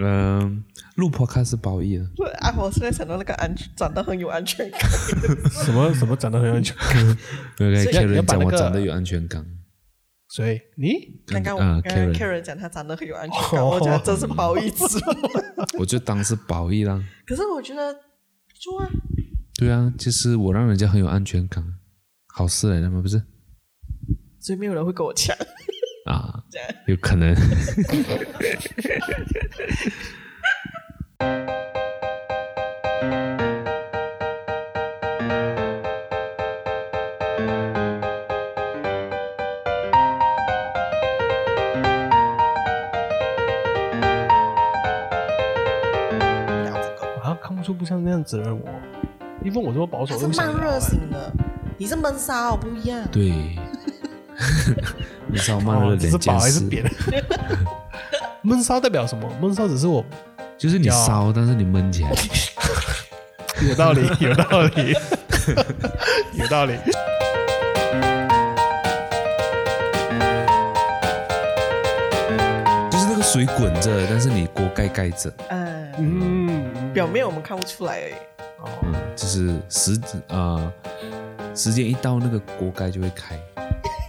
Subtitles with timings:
[0.00, 0.64] 嗯，
[0.96, 4.80] 录 podcast 是褒义了，不啊，我现在想到那个安全，长得很有安全感。
[5.50, 7.18] 什么什么长得很有安全感？
[7.58, 9.44] 对对所以你要，Karen 讲我长得有安全感。
[10.28, 14.98] 所以你刚刚我啊刚刚 Karen 讲他长得很有安全感，我觉得 这是褒义词。
[15.78, 16.98] 我就当是褒义啦。
[17.26, 18.00] 可是我觉得不
[18.58, 18.88] 错啊，
[19.58, 21.62] 对啊，就是我让人家很有安全感，
[22.34, 23.02] 好事来的吗？
[23.02, 23.22] 不是
[24.40, 25.36] 所以没有人会跟我抢。
[26.04, 26.42] 啊，
[26.86, 27.32] 有可能。
[47.22, 48.68] 啊，看不出不像那样子的人我，
[49.44, 51.32] 因为我这么保守他是慢热型的，
[51.78, 53.06] 你是闷骚，不一样。
[53.12, 53.56] 对，
[55.32, 56.84] 你知道慢热哦这是两件事，饱还是扁？
[58.42, 59.26] 闷骚代表什么？
[59.40, 60.04] 闷骚只是我
[60.58, 62.10] 就是你烧，但是你闷起来。
[63.66, 64.94] 有道理， 有道理，
[66.34, 66.74] 有道理。
[72.90, 78.12] 就是那个水滚着，但是你锅盖盖着，嗯，嗯，表面我们看不出来而已。
[78.60, 80.72] 哦，嗯，就是时啊、
[81.54, 83.38] 时间一到，那个锅盖就会开，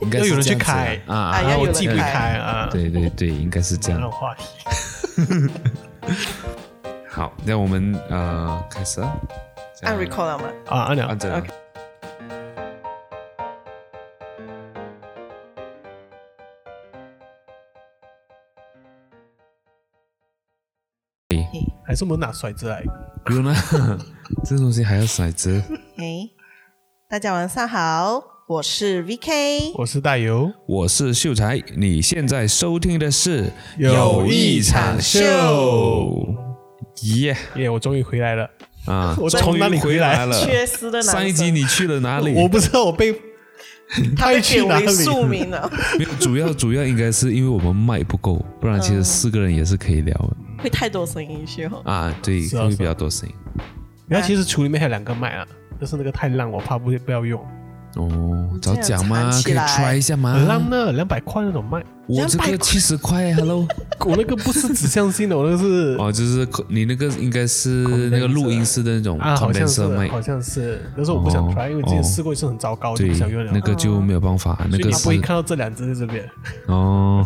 [0.03, 1.41] 应该有人去开啊啊啊！
[1.43, 2.67] 要有人我自己不开开啊。
[2.71, 4.11] 对对对，应该是这样。
[4.11, 4.43] 话题。
[7.09, 9.01] 好，那我们呃开始
[9.83, 10.45] 按 record 了吗？
[10.67, 11.43] 啊，按了按着
[21.85, 22.83] 还是我们拿骰子来？
[23.25, 23.53] 不用了，
[24.43, 25.61] 这东西还要骰子。
[25.97, 26.27] 哎，
[27.09, 29.71] 大家晚上好，我是 VK。
[29.73, 36.23] 我是大油，我是秀才，你现在收听的是有一场秀
[37.01, 37.67] 耶耶！
[37.67, 38.47] 我终于回来了。
[38.85, 39.17] 啊！
[39.19, 40.39] 我终于从哪里回回来了？
[40.45, 42.31] 缺失的上一集你去了哪里？
[42.35, 43.11] 我不知道我被
[44.15, 45.29] 他被派去哪贬为庶里。
[45.29, 51.81] 民了，没有，主要主要应该是因为我们麦不够，不然其实四个人也是可以聊的、会太多声音去哦。
[51.85, 52.15] 啊。
[52.21, 53.33] 对，会比较多声音。
[54.07, 55.47] 然后其实厨里面还有两个麦啊，
[55.79, 57.43] 但是那个太烂，我怕不不要用。
[57.95, 60.33] 哦，这样早讲嘛，可以 try 一下吗。
[60.33, 63.67] 很浪的，两百块那种麦，我这个七十块， Hello。
[64.05, 67.69] 我那个不是指向性的，我那个是哦，就是你那个应该是
[68.11, 76.29] 那个录音室的那种啊，好像是好像是，但是我不想哦 try，因为之前试过一次很糟糕，我就想用了。，那个就没有办法，那个是看到这两只在这边。
[76.67, 77.25] 哦，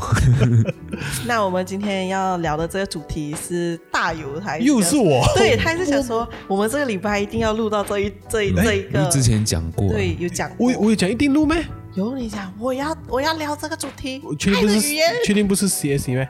[1.26, 10.68] 那我们今天要聊的这个主题是大油台，又是我，对，他是想说，我们这个礼拜一定要录到这一这一这一个，之前讲过，对，有讲过。
[10.68, 11.66] 我，我有讲一定录咩？
[11.98, 14.82] 有你讲，我要我要聊这个主题我，确定不是
[15.26, 16.30] 确定不是 CS 咩？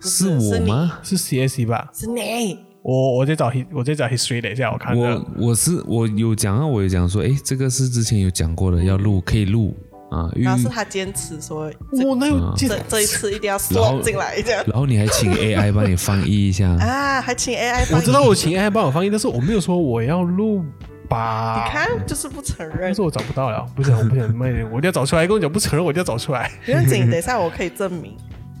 [0.00, 0.98] 是我吗？
[1.02, 1.90] 是 CS 吧？
[1.92, 5.26] 是你，我我在找 his 我在找 history 等一下，我看我。
[5.38, 9.74] 我是我有讲啊，我有讲说，诶，这个是之前有讲过的，要录可以录
[10.12, 20.64] 啊，因为然后是他坚持说我那这这一次一定要然后 slot 进来这样然后你还请 AI 帮你翻译一下，啊，还请 AI 我翻译知道我请 AI 帮我翻译，但是我没有说我要录
[21.08, 21.64] 吧。
[21.64, 25.26] 你看就是不承认但是，我找不到了，不行我不想卖，我一定要找出来。
[25.26, 26.50] 跟我讲不承认，我一定要找出来。
[26.64, 28.16] 不用紧，等一下我可以证明。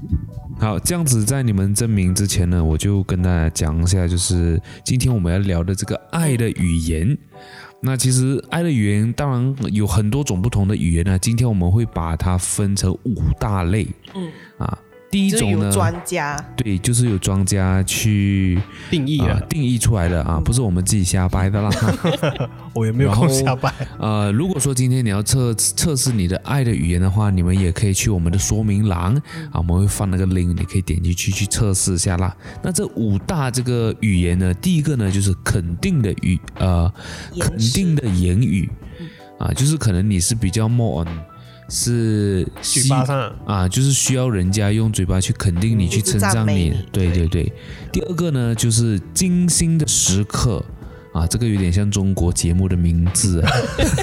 [0.60, 7.16] 好，这样子在你们证明之前呢，我就跟大家讲一下，就是今天我们要聊的这个爱的语言。
[7.80, 14.78] 那其实爱的语言当然有很多种不同的语言呢，今天我们会把它分成五大类嗯，啊。
[15.14, 18.60] 第一种呢，专家，对，就是有专家去
[18.90, 21.70] 定义了，啊定义出来的啊，不是我们自己瞎掰的啦。
[22.74, 23.72] 我也没有空瞎掰。
[24.00, 29.14] 呃，如果说今天你要测测试你的爱的语言的话，你们也可以去我们的说明栏
[29.52, 32.36] 啊，我们会放那个 link，你可以点进去去测试一下啦。
[32.60, 36.92] 那这五大这个语言呢，第一个呢就是肯定的语，呃，
[37.34, 38.68] 言肯定的言语。
[39.36, 41.08] 啊，就是可能你是比较 more on
[41.68, 46.74] 是嘴希巴上啊，就是需要人家用嘴巴去肯定你，去称赞你。
[46.92, 47.52] 对对对。
[47.92, 50.64] 第二个呢，就是精心的时刻
[51.12, 53.50] 啊，这个有点像中国节目的名字啊。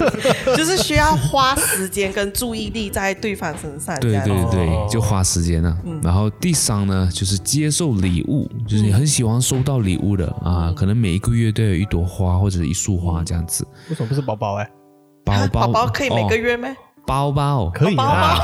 [0.58, 3.98] 就是需要花时间跟注意力在对方身上。
[4.00, 5.78] 对对对哦，就花时间了。
[6.02, 13.66] 然后第三呢，就是接受礼物，就是你很喜欢收到礼物的啊，可能每一个月都有一朵花或者一束花这样子。
[13.90, 14.70] 为什么不是宝宝哎？
[15.24, 16.76] 包啊包宝宝可以每个哦月咩？
[17.06, 18.40] 包包可以啦，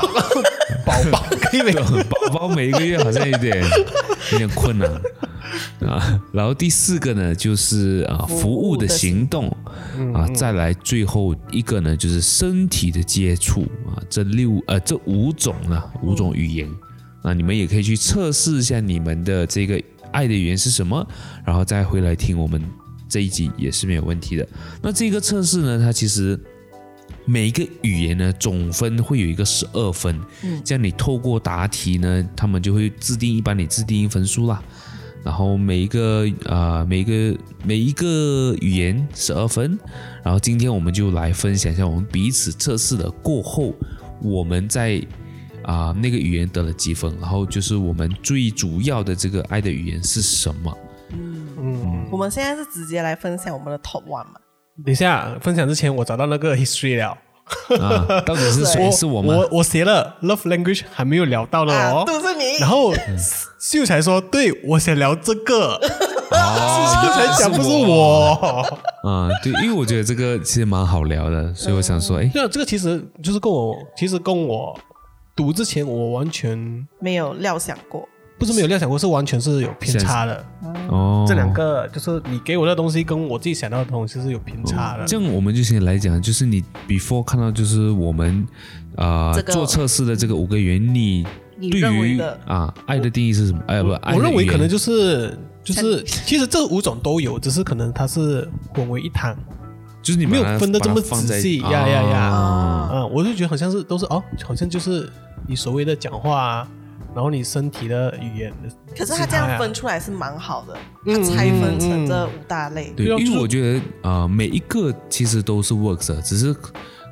[0.86, 1.83] 包包可以没有？
[1.83, 3.63] 包包每一个月好像有点
[4.33, 4.89] 有点困难
[5.81, 6.21] 啊。
[6.33, 9.48] 然后第四个呢，就是啊服务的行动
[10.13, 14.01] 啊，再来最后一个呢，就是身体的接触啊。
[14.09, 16.69] 这六呃这五种呢，五种语言
[17.21, 19.81] 啊，你们也可以去测试一下你们的这个
[20.12, 21.06] 爱的语言是什么，
[21.45, 22.62] 然后再回来听我们
[23.07, 24.45] 这一集也是没有问题的。
[24.81, 26.38] 那这个测试呢，它其实
[27.28, 34.64] 每一个语言呢总分会有一个十二分，嗯这样你透过答题呢，他们就会制定一帮你制定分数啦。
[35.24, 39.78] 然后每一个啊、呃每一个每一个语言十二分，
[40.24, 43.74] 然后今天我们就来分享一下我们彼此测试的过后，
[44.22, 45.06] 我们在
[45.64, 50.78] 啊、那个语言得了几分，然后就是我们最主要的这个爱的语言是什么？
[51.12, 54.40] 嗯嗯，我们现在是直接来分享我们的 top one 嘛？
[54.86, 57.18] 等一下分享之前，我找到那个 history 了。
[57.80, 58.92] 啊，到底是谁？
[58.92, 59.34] 是我吗？
[59.34, 62.04] 我我写了 love language 还没有聊到的啊，哦。
[62.06, 62.58] 都是你。
[62.60, 62.94] 然后
[63.60, 65.80] 秀才说：“对我想聊这个。”
[66.30, 68.68] 哦秀才讲不是我。
[69.04, 74.78] 啊，对，因为我觉得这个其实蛮好聊的，所以我想说，哎，对啊，这个其实就是跟我，其实跟我
[75.34, 80.45] 读之前，我完全没有料想过，不是没有料想过，是完全是有偏差的。
[80.89, 85.06] 哦，这两个就是你给我的东西跟我自己想到的东西是有偏差的。
[85.06, 88.48] 这样我们就先来讲，就是你 before 看到就是我们
[88.95, 91.25] 啊、这个做测试的这个五个原理，
[91.57, 93.60] 你对于啊爱的定义是什么？
[93.68, 99.38] 哎不，爱我认为可能就是就是，其实这五种都有，只是可能它是混为一谈。
[100.01, 102.18] 就是你没有分的这么仔细呀呀呀。
[102.19, 105.12] 啊嗯，我就觉得好像是都是哦，好像就是
[105.45, 106.68] 你所谓的讲话啊，
[107.13, 108.54] 然后你身体的语言。
[108.98, 110.74] 可是他这样分出来是蛮好的，
[111.06, 112.92] 他嗯拆分成这五大类。
[112.95, 116.56] 对，因为我觉得啊、呃每一个其实都是 works 的，只是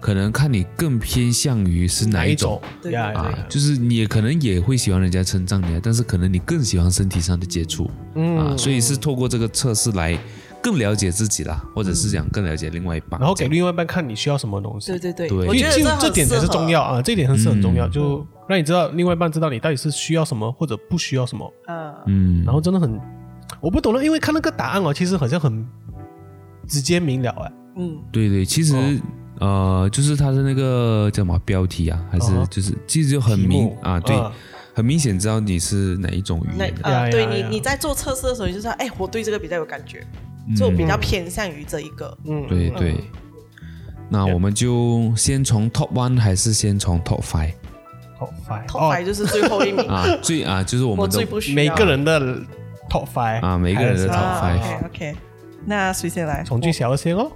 [0.01, 2.61] 可能看你更偏向于是哪一种。
[2.81, 10.17] 对啊，就是你也可能也会喜欢人家称赞你，但是可能你更喜欢身体上的接触嗯啊，所以是透过这个测试来
[10.61, 13.19] 更了解自己啦，或者是想更了解另外一半。
[13.19, 14.91] 然后给另外一半看你需要什么东西。
[14.97, 16.81] 对对对，我觉得这点才是重要。
[16.81, 22.99] 啊，这一点很是很重要，嗯就让你知道另外一半知道你到底是需要什么或者不需要什么，嗯，嗯，然后真的很，
[23.59, 25.65] 我不懂了，因为看那个答案哦，其实好像很
[26.67, 28.75] 直接明了哎，嗯，对对，其实、
[29.39, 34.31] 呃，就是它的那个叫什么标题啊，还是就是其实就很明啊，对，嗯。
[34.75, 36.91] 很明显知道你是哪一种语那言的。
[36.91, 40.05] 呀呃，对你你在做测试的时候，你就知道，哎，我对这个比较有感觉，
[40.53, 42.17] 就比较偏向于这一个。
[42.25, 42.95] 嗯，对对，
[44.09, 47.53] 那我们就先从 top one 还是先从 top five
[48.77, 50.05] top five，就是最后一名，啊？
[50.21, 52.19] 最啊，就是我我们都最不需要每个人的
[52.89, 55.15] top five 啊每个人的 top 啊 five OK OK，
[55.65, 56.43] 那谁先来？
[56.45, 57.31] 从最小的先哦，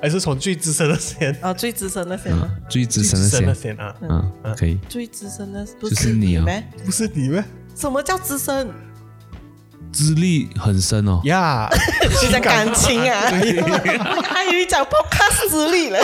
[0.00, 1.36] 还是从最资深的先？
[1.40, 2.48] 啊，最资深的先吗？
[2.68, 4.78] 最资深的最资深的先，先啊，嗯，可以。
[4.88, 6.64] 最资深的不就是你啊咩？
[6.84, 7.42] 不是你咩
[7.74, 8.68] 什么叫资深？
[9.94, 11.68] 资历很深哦，呀？
[12.20, 13.20] 是在感情啊？
[14.28, 15.98] 还以为讲 podcast 资历了。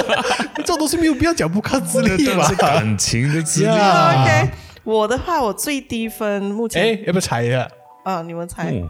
[0.56, 2.48] 这种东西没有必要讲不看资历吧？
[2.48, 3.66] 是感情的资历。
[3.66, 4.50] 呀 OK，
[4.84, 7.68] 我的话，我最低分目前哎，要不要猜一下？
[8.04, 8.70] 啊，你们猜？
[8.70, 8.88] 哦，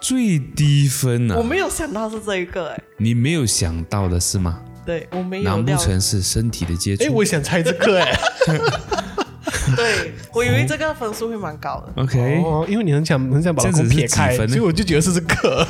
[0.00, 1.36] 最低分啊！
[1.38, 4.60] 我没有想到是这一个，哎，你没有想到的是吗？
[4.84, 8.18] 对我没有难不料，成是身体的接触哎，我想猜这个哎。
[9.76, 12.02] 对我以为这个分数会蛮高的。
[12.02, 15.66] ？OK，哦，因为你很想很想把老公撇开，所以我就觉得是这个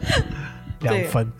[0.80, 1.30] 两分。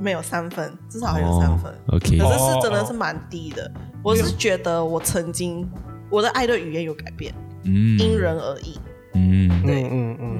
[0.00, 1.70] 没有三分，至少还有三分。
[1.86, 3.70] 哦，OK 可是是真的是蛮低的。
[4.02, 5.66] 我是觉得我曾经
[6.10, 8.78] 我的爱的语言有改变，嗯因人而异。
[9.14, 10.38] 嗯，对嗯嗯嗯，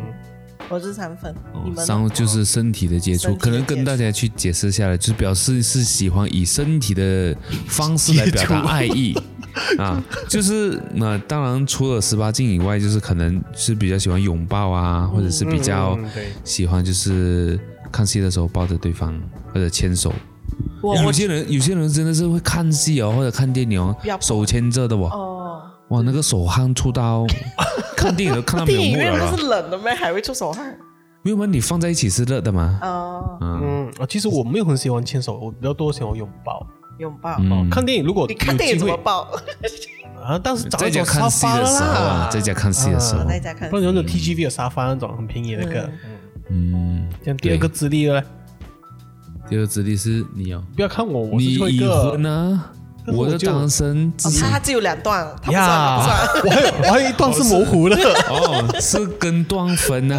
[0.68, 1.32] 我是三分，
[1.64, 7.34] 你们呢上就是身体的接触，可能跟大家去解释下来，就是表示是喜欢以身体的
[7.68, 9.16] 方式来表达爱意
[9.78, 15.98] 啊，就是那当然除了十八禁以外，就是可能是比较喜欢拥抱啊，或者是比较
[16.42, 17.58] 喜欢就是
[17.92, 19.18] 看戏的时候抱着对方
[19.52, 20.12] 或者牵手。
[21.02, 27.26] 有些人有些人真的是会看戏哦，或者看电影哦，手牵着的哦，哦，哇，那个手汗出到
[27.96, 29.84] 看电影都看到没电影有墨了啦院不是冷的吗？
[29.96, 30.76] 还会出手汗？
[31.22, 31.46] 没有吗？
[31.46, 32.78] 你放在一起是热的吗？
[32.82, 36.66] 哦，嗯嗯啊，其实我没有很喜欢牵手，我比较多喜欢拥抱。
[36.98, 37.36] 拥抱。
[37.40, 39.22] 嗯，看电影如果你看电影怎么抱？
[40.22, 40.40] 啊？
[40.42, 45.80] 但是找在那种家看戏沙发的时候在家看戏的时候啊在家看不然有那种 TGV 的沙发那种很便宜的那个。
[45.82, 46.18] 嗯
[46.50, 48.22] 嗯，这样第二个资历呢？
[49.48, 52.24] 第二个资历是你哦，不要看我，我是最后一个婚。
[52.26, 52.70] 啊，
[53.06, 56.44] 但是我的单身哦，他他只有两段，他不算，呀他不算。
[56.44, 57.96] 我还有我还有一段是模糊的。
[58.28, 60.16] 哦，是跟断分的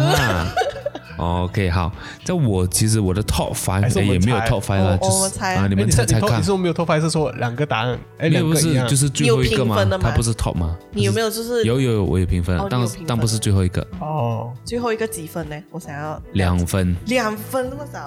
[1.16, 1.90] OK，好，
[2.24, 5.54] 在我其实我的 top five 是我们哎也没有猜 top five 了，我就是我们猜。
[5.54, 6.38] 啊，你哎们猜猜看。
[6.38, 8.88] 你是，我没有 top five，，是说两个答案，哎，没有不是两个一样。
[8.88, 10.04] 就是最后一个嘛你有评分的，吗？
[10.10, 10.76] 它不是 top 吗？
[10.92, 13.06] 你有没有就是有有有，我有评分哦，但你有评分。
[13.08, 15.56] 但不是最后一个，哦，最后一个几分呢？
[15.70, 16.94] 我想要两分。
[17.06, 17.98] 两分那么少，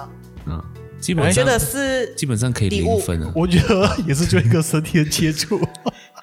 [0.52, 0.64] 啊，
[1.00, 3.32] 基我觉本上得是基本上可以礼物零分了。
[3.34, 5.58] 我觉得也是最后一个身体的接触。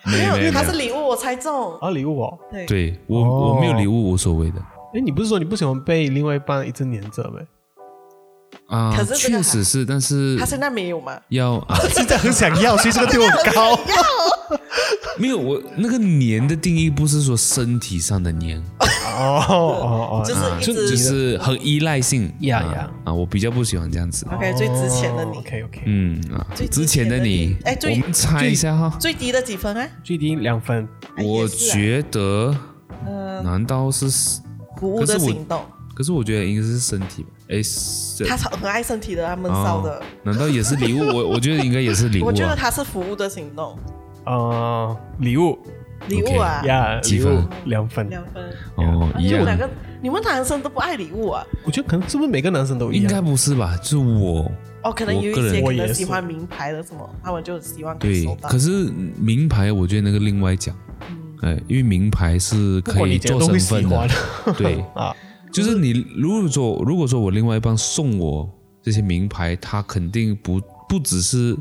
[0.05, 1.73] 没有，没有没有他是礼物，我猜中。
[1.81, 4.61] 啊，礼物哦，对，对我哦我没有礼物无所谓的，
[4.97, 7.45] 哎，你不是说你不喜欢被另外一半一直黏着呗？
[8.67, 11.19] 啊可是，这个确实是，但是他现在没有吗？
[11.29, 13.79] 要啊，现在很想要，所以这个对我很高。
[15.19, 24.25] 没有我那个黏的定义不是说身体上的黏，哦哦哦， 就是啊，一就直是很依赖性呀啊呀啊，我比较不喜欢这样子。
[24.31, 29.87] OK 最值钱的你 OK OK，嗯啊最，之前的你，哎最我们猜一下哈，最低的几分啊？
[30.03, 30.87] 最低两分。
[31.15, 32.55] 哎我觉得
[33.07, 34.07] 嗯，难道是？
[34.79, 35.61] 服务的可是我行动，
[35.95, 37.29] 可是我觉得应该是身体吧？
[37.49, 40.01] 哎，是他超很爱身体的，他闷骚的哦。
[40.23, 40.99] 难道也是礼物？
[40.99, 42.55] 我我觉得应该也是礼物 我觉得啊。
[42.55, 43.77] 他是服务的行动，
[44.25, 45.57] 呃，礼物
[46.07, 48.09] 礼物啊，呀，礼物几分两分。
[48.09, 48.43] 两分。
[48.75, 49.69] 哦，啊一样你们两个，
[50.01, 51.43] 你们男生都不爱礼物啊？
[51.65, 53.03] 我觉得可能是不是每个男生都一样？
[53.03, 53.75] 应该不是吧？
[53.81, 54.51] 就是我
[54.83, 58.49] 哦，可能有一些可能喜欢名牌的什么，他们就希望可以对收，到。
[58.49, 58.69] 可是
[59.19, 60.75] 名牌我觉得那个另外讲，
[61.41, 64.09] 哎，因为名牌是可以做身份的，
[64.57, 65.15] 对， 啊。
[65.51, 68.47] 就是你如果说如果说我另外一半送我
[68.83, 71.57] 这些名牌，他肯定不不只是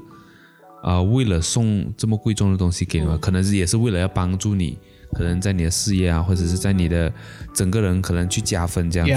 [0.82, 4.78] 啊、为了送这么贵重的东西给你们，可能也是为了要帮助你，
[5.12, 7.12] 可能在你的事业啊，或者是在你的
[7.52, 9.14] 整个人可能去加分这样子！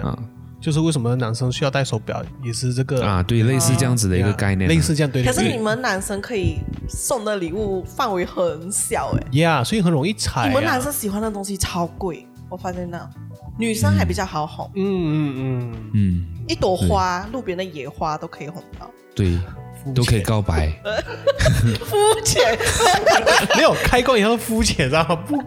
[0.00, 0.18] 啊
[0.60, 5.24] 就是为什么男生需要戴手表，也是这个啊，对，类似这样子的一个概念啊，类似这样对。
[5.24, 10.48] 可是你们男生可以送的礼物范围很小哎，呀，所以很容易踩。
[10.48, 13.08] 你们男生喜欢的东西超贵，我发现那
[13.56, 18.90] 女生还比较好哄，嗯嗯嗯，嗯，一朵花，路边的野花都可以哄到。
[19.14, 19.38] 对，
[19.94, 20.72] 都可以告白。
[21.84, 22.58] 肤浅，
[23.56, 25.16] 没有开光以后肤浅，知道吗？
[25.26, 25.42] 不，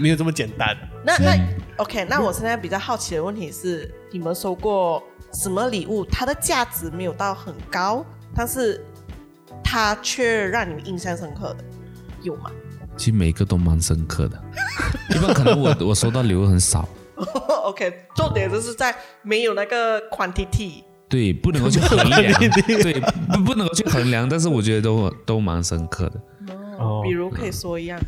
[0.00, 0.76] 没有这么简单。
[1.04, 1.38] 那那
[1.76, 5.02] OK，那我现在比较好奇的问题是，你们收过
[5.32, 6.04] 什么礼物？
[6.04, 8.80] 它的价值没有到很高，但是
[9.60, 11.64] 它却让你们印象深刻的，
[12.22, 12.48] 有吗
[12.96, 14.40] 其实每个都蛮深刻的，
[15.10, 16.88] 一般可能我我收到礼物很少？
[17.64, 20.84] OK，重点就是在没有那个 quantity。
[21.08, 22.22] 对，不能够去衡量，
[22.66, 23.00] 对，
[23.32, 26.20] 不不能够去衡量，但是我觉得都都蛮深刻的。
[26.78, 28.06] 哦比如可以说一样的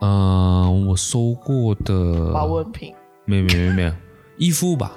[0.00, 2.92] 嗯、我收过的保温瓶。
[3.26, 3.92] 没有没有没有没有
[4.38, 4.92] 衣服吧，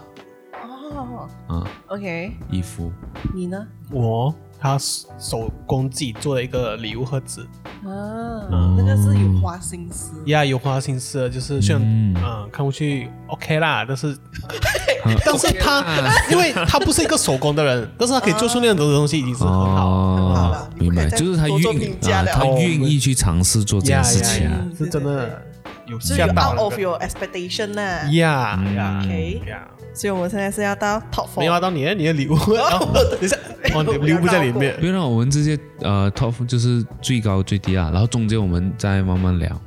[0.95, 1.29] 哦。
[1.49, 2.91] 嗯，，OK，衣服，
[3.33, 3.65] 你呢？
[3.91, 7.45] 我他手工自己做了一个礼物盒子，
[7.85, 8.47] 啊，
[8.77, 10.13] 那个是有花心思。
[10.27, 12.15] 呀，有花心思的，就是虽然嗯。
[12.17, 14.15] 嗯看过去 OK 啦，但是
[15.05, 15.17] 嗯。
[15.25, 15.83] 但是他
[16.31, 19.65] 因为他不是一个手工的人， 但是他可以做出那样的东西，已经是很好。
[19.65, 22.31] 很好哦了，你明白，不可以再就是他多做愿啊，评价了。
[22.31, 24.47] 他哦愿意去尝试做这件呀事情。
[24.47, 24.51] 啊。
[24.51, 25.41] 呀呀，是真的
[25.87, 27.81] 有吓到 out 那 of 个 your expectation 呐。
[28.11, 28.75] 呀嗯。
[28.75, 31.55] 呀 OK 呀，所以我们现在是要到 top 没有 four。
[31.55, 33.37] 啊，到你的你的礼物，哦等一下，
[33.75, 39.61] 哦，你的礼物在里面不要让我们直接呃 top 就是最高最低啊，然后中间我们再慢慢聊，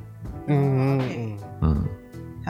[0.47, 1.85] 嗯嗯嗯，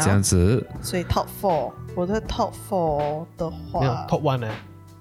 [0.01, 0.65] 这样子。
[0.81, 4.49] 所以 top four，我的 top four 的话，top one 呢？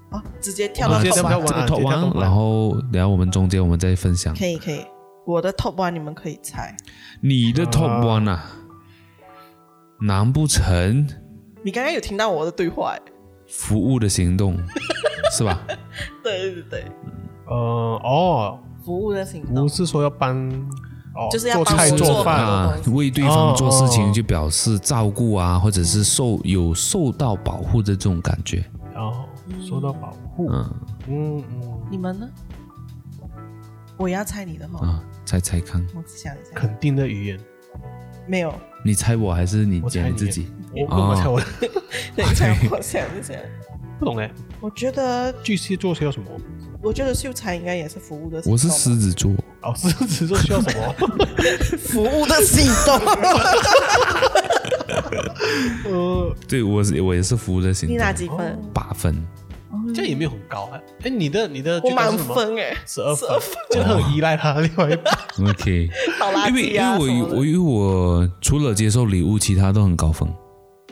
[0.09, 4.35] 啊，直接跳到 one，到这个啊 top 直接跳 one，top 然后然后我们中间我们再分享。
[4.35, 4.85] 可以可以。
[5.25, 6.73] 我的 top one 你们可以猜，
[7.19, 8.45] 你的 top one 啊，
[9.99, 11.05] 难不成
[11.67, 12.93] 你刚刚有听到我的对话？
[12.95, 13.01] 哎
[13.45, 14.57] 服务的行动
[15.37, 15.61] 是吧？
[16.23, 16.85] 对对对，
[17.45, 17.53] 呃
[18.03, 19.53] 哦，服务的行动。
[19.53, 20.49] 不是说要帮
[21.13, 22.45] 哦，就是要做菜帮做做饭饭。
[22.45, 28.63] 啊，为对方做事情就表示照顾啊，或者是受有受到保护的这种感觉。
[28.93, 29.27] 然后
[29.61, 30.73] 受到保护，嗯。
[31.09, 32.29] 嗯嗯，你们呢？
[33.97, 37.39] 我要猜你的哈，啊，猜猜看，我想一下，肯定的语言，
[38.25, 38.53] 没有，
[38.87, 40.47] 你猜我还是你我猜你讲你自己？
[40.89, 41.41] 我我猜我
[42.15, 43.33] 等一下我想一下，
[43.99, 46.27] 不懂哎，我觉得，巨蟹座需要什么？
[46.81, 50.95] 我觉得秀才应该也是服务的行动吧，我是狮子座，哦，狮子座需要什么？
[51.77, 52.97] 服务的行动。
[55.91, 58.57] 呃，对我是我也是服务的行你动，哪几分？
[58.73, 59.13] 八分。
[59.93, 60.81] 这样也没有很高哎。
[61.03, 62.17] 哎，你的你的我满？
[62.17, 65.13] 分哎，十二分12分，就很依赖他另外一半。
[65.49, 70.27] OK， 倒垃因为因为我我因为我除了接受礼物，其他都很高分，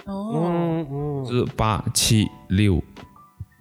[0.06, 2.76] 哦，嗯嗯，就是八七六，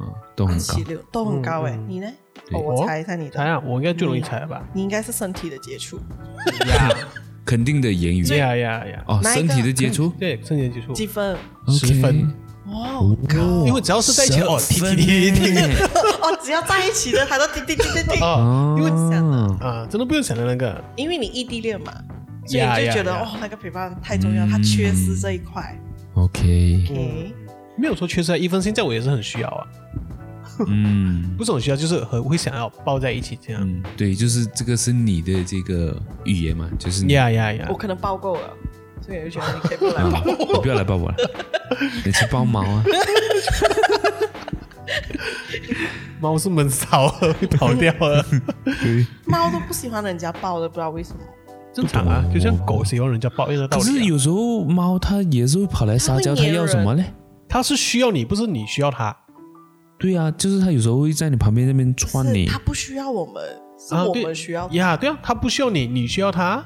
[0.00, 0.85] 嗯，都很高七。
[0.85, 2.09] 六都很高哎你呢？
[2.52, 4.62] 哦，我猜一下你的，猜啊，我应该最容易猜了吧？
[4.75, 5.97] 你应该是身体的接触，
[6.66, 6.88] 呀
[7.47, 9.04] 肯定的言语呀呀呀！
[9.07, 11.37] 哦，哪一个身体的接触，对，瞬间接触几分？
[11.69, 12.35] 十分，
[12.66, 13.16] 哦，
[13.66, 15.61] 因为只要是在一起哦，滴滴滴滴滴。
[16.23, 18.21] 哦，只要在一起的，他都滴滴滴滴滴。
[18.21, 21.92] 哦，因为哦，啊，真的不用想的那个，因为你异地恋嘛，
[22.47, 25.78] 所以你就觉得哦，那个陪伴太重要，他缺失这一块。
[26.14, 27.35] OK，OK，
[27.76, 28.37] 没有说缺失啊。
[28.37, 29.66] 一分现在我也是很需要啊，
[30.68, 31.35] 嗯。
[31.37, 33.61] 不是很需要，就是很会想要抱在一起这样。
[33.62, 37.76] 嗯，对，就是这个是你的这个语言嘛，就是你呀呀呀我！
[37.76, 38.50] 可能抱够了，
[39.04, 40.54] 所以我就觉得你可以不来啊抱我。
[40.54, 41.16] 你 不要来抱我了，
[42.04, 42.84] 你去抱猫啊。
[46.20, 48.25] 猫是闷骚的，会跑掉了，
[49.26, 51.20] 猫都不喜欢人家抱的，不知道为什么。
[51.73, 54.08] 正常啊，就像狗喜欢人家抱一样的道可是理啊。
[54.08, 57.04] 有时候猫它也是会跑来撒娇，它它会粘要什么呢？
[57.49, 59.14] 它是需要你，不是你需要它
[59.99, 62.46] 对啊，就是它有时候会在你旁边那边串你。
[62.46, 63.42] 它不需要我们，
[63.78, 64.04] 是啊。
[64.04, 64.75] 我对们需要它。
[64.75, 66.64] 呀，对啊，它不需要你，你需要它。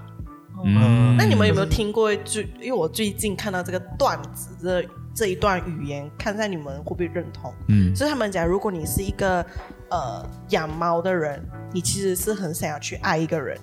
[0.65, 2.43] 嗯，那你们有没有听过最？
[2.61, 4.85] 因为我最近看到这个段子这
[5.15, 7.53] 这一段语言，看在你们会不会认同？
[7.69, 9.45] 嗯所以他们讲，如果你是一个
[9.91, 13.59] 呃养猫的人，你其实是很想要去爱一个人，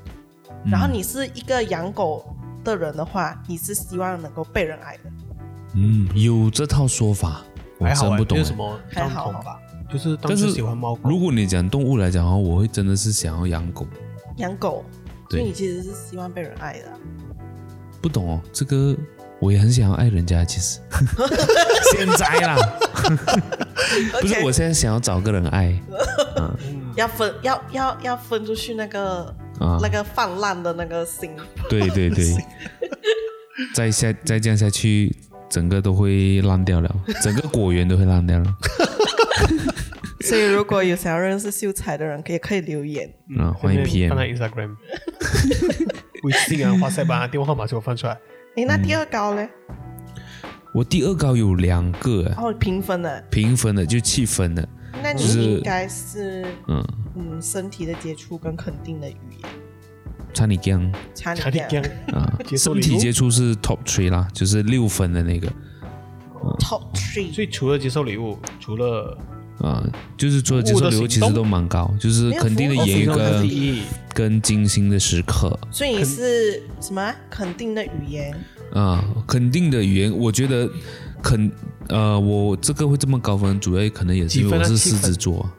[0.66, 2.26] 嗯然后你是一个养狗
[2.64, 5.04] 的人的话，你是希望能够被人爱的。
[5.76, 7.42] 嗯，有这套说法，
[7.78, 8.40] 我还真不懂欸。
[8.40, 9.60] 没有什么还好吧。
[9.92, 13.86] 就是当但是时喜欢猫狗，如果你讲动物来讲的话，我会真的是想要养狗。
[14.38, 14.84] 养狗，
[15.36, 15.42] 对。
[15.42, 16.98] 所以你其实是希望被人爱的啊、
[18.02, 18.96] 不懂哦，这个
[19.40, 20.80] 我也很想要爱人家，其实。
[21.96, 22.56] 现在啦，
[24.22, 25.78] 不是 OK 我现在想要找个人爱。
[26.96, 29.26] 要分要要要分出去那个、
[29.60, 29.78] 啊。
[29.82, 31.32] 那，个泛滥的那个心。
[31.70, 32.34] 对对对，
[33.74, 35.14] 再下再这样下去，
[35.50, 38.46] 整个都会烂掉了，整个果园都会烂掉了
[40.28, 43.08] 所以如果有想要认识秀才的人，也可以留言。
[43.30, 43.54] 嗯！
[43.54, 44.76] 欢迎放在 PM，Instagram、
[46.24, 47.38] 微信电话号码给
[47.76, 48.18] 我放出来。
[48.56, 49.48] 诶，那第二高呢？
[50.74, 52.28] 我第二高有两个。
[52.30, 54.68] 啊哦，平分的，平分的，就七分的，
[55.04, 56.84] 那你就是应该是嗯，
[57.16, 59.50] 嗯，身体的接触跟肯定的语言，
[60.34, 65.48] 查你讲差你差点点讲啊，身体接触是 top three 啦，就是六分的那个。
[66.60, 67.34] top three。
[67.34, 69.18] 所以除了接受礼物，除了
[69.66, 69.84] 啊，
[70.16, 73.50] 就是除了接受礼物，其实都蛮高，就是肯定的言语跟，
[74.14, 77.16] 跟精心的时刻所以你是什么啊？
[77.32, 78.32] 肯定的语言？
[78.74, 80.70] 啊，肯定的语言，我觉得
[81.20, 81.52] 肯
[81.88, 85.50] 呃，我这个会这么高分，主要可能也是因为我是狮子座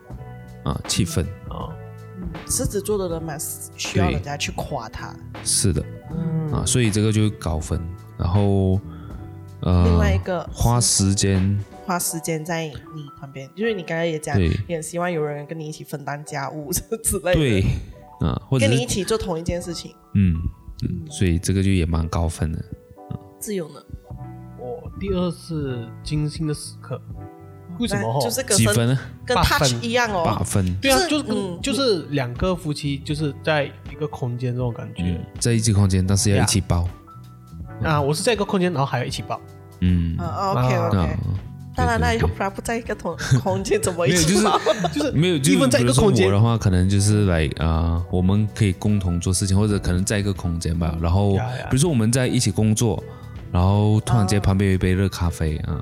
[0.62, 1.74] 啊，气氛啊，
[2.16, 3.36] 嗯，狮子座的人蛮
[3.76, 5.12] 需要人家去夸他。
[5.42, 7.80] 是的嗯，啊，所以这个就高分，
[8.16, 8.80] 然后
[9.62, 16.72] 呃，另外一个花时间花时间在你旁边，就是你刚才也讲，对你很希望有人跟你一起分担家务
[17.02, 17.64] 之类的，对，
[18.20, 19.94] 啊，或者跟你一起做同一件事情。
[20.14, 20.34] 嗯
[20.82, 22.62] 嗯，所以这个就也蛮高分的。
[23.38, 23.80] 自由呢？
[24.58, 27.00] 我第二是精心的时刻，
[27.78, 28.20] 为什么哦？
[28.20, 28.98] 就是几分呢？
[29.24, 30.22] 跟八 touch 一样哦。
[30.24, 30.74] 八分。
[30.80, 36.88] 对啊，就是就是跟嗯就是两个夫妻就是在一个空间这种感觉嗯，在一起空间，但是要一起包。
[37.82, 38.00] 啊。
[38.00, 39.40] 我是在一个空间，然后还要一起包。
[39.80, 41.18] 嗯啊，OK 啊 OK，啊，
[41.76, 44.60] 当然，那要不然不在一个同空间，怎么一没有就是起跑？
[44.92, 50.96] 就是没有，就是在一比如说个空间我的话，可能就是来啊，我们可以共同做事情，或者可能在一个空间吧。
[51.00, 53.02] 然后比如说我们在一起工作，
[53.52, 55.78] 然后突然间哦旁边有一杯热咖啡啊，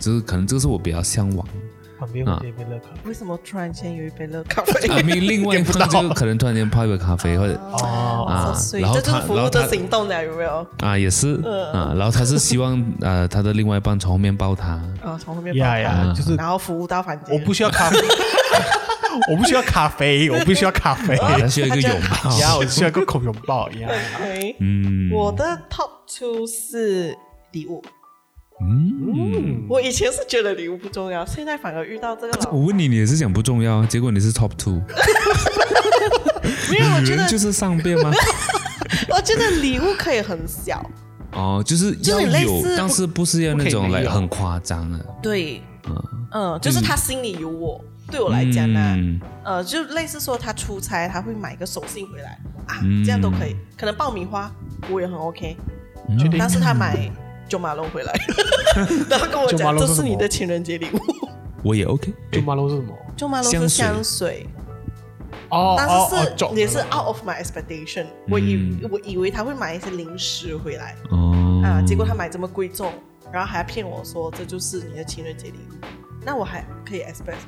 [0.00, 1.46] 就是可能这个是我比较向往
[1.98, 3.00] 旁边啊我这边乐咖啡。
[3.08, 4.88] 为什么突然间有一杯热咖啡？
[4.88, 4.96] 啊。
[5.04, 10.66] 另另外一方 就可能突然间泡一杯咖啡，或者哦啊所以然后这就是服务他然后他的行动了，有没有？
[10.80, 17.34] 啊也是嗯啊，然后他是希望 呃他的另外一半从后面抱他，啊，从后面抱呀呀他，就是然后服务到房间。
[17.34, 17.98] 我不需要咖啡，
[19.30, 21.16] 我不需要咖啡，我不需要咖啡。
[21.16, 22.38] 啊他需要一个拥抱。
[22.38, 23.88] 呀，我需要一个口拥抱呀。
[24.20, 27.16] OK，嗯，我的 top two 是
[27.52, 27.82] 礼物。
[28.60, 34.80] 嗯，嗯，我以前是觉得礼物不重要，现在反而遇到这个老我问你，你也是讲不重要，结果你是 top two，
[36.70, 38.10] 没有，我觉得就是上边吗？
[39.14, 40.84] 我觉得礼物可以很小，
[41.32, 44.98] 哦，就是就要有，但是不是要那种来很夸张的。
[45.22, 47.82] 对，嗯嗯，就是他心里有我。
[48.08, 52.38] 对我来讲呢，嗯呃，就类似说他出差，他会买一个手信回来
[52.68, 53.56] 啊，嗯这样都可以。
[53.76, 54.48] 可能爆米花
[54.88, 55.56] 我也很 OK，
[56.38, 57.10] 但是他买
[57.48, 58.12] 九马龙回来，
[59.08, 60.98] 然后跟我讲这是你的情人节礼物。
[61.62, 62.12] 我也 OK。
[62.32, 62.94] 就马龙是什么？
[63.16, 64.46] 就马龙是香水，
[65.50, 68.06] 哦但是是也是 out of my expectation。
[68.28, 72.92] 我以嗯我以为他会买一些零食回来哦啊，结果他买这么贵重，
[73.32, 75.86] 然后还骗我说这就是你的情人节礼物，
[76.24, 77.46] 那我还可以 expect 什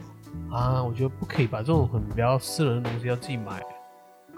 [0.50, 0.56] 么？
[0.56, 3.60] 啊，我觉得不可以把这种很比较私人的东西要自己买。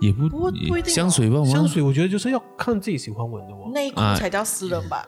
[0.01, 1.45] 也不不不一定哦香水吧吗？
[1.45, 3.71] 香水我觉得就是要看自己喜欢闻的哦。
[3.73, 5.05] 内裤啊才叫私人吧？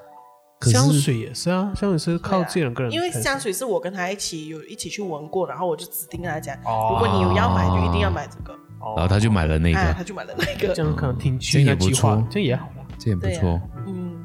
[0.63, 2.97] 可是香水也是啊，香水是靠对啊自己人个人才。
[2.97, 12.73] 因为香水是我跟他一起有一起去闻过，然后我就指定跟他讲，哦如果你有要买就一定要买这个，哦，然后他就买了那哎，个，他就买了那个这，样可能听这样也不错，这样也好啦。
[12.77, 13.61] 对啊这也不错。
[13.89, 14.25] 嗯，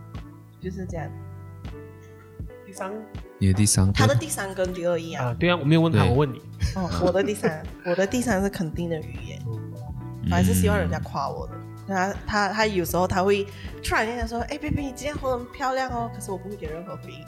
[0.61, 1.09] 就是这样。
[2.63, 2.91] 第三
[3.39, 6.39] 你的第三个他的第三跟第二一样，啊，对啊，我没有问他，我问你。
[6.75, 9.41] 哦，我的第三，我的第三是肯定的语言，
[10.29, 11.53] 还是希望人家夸我的。
[11.87, 13.45] 他他他有时候他会
[13.83, 17.23] 突然间说：“哎，baby，你今天活得很漂亮哦。”可是我不会给任何回应，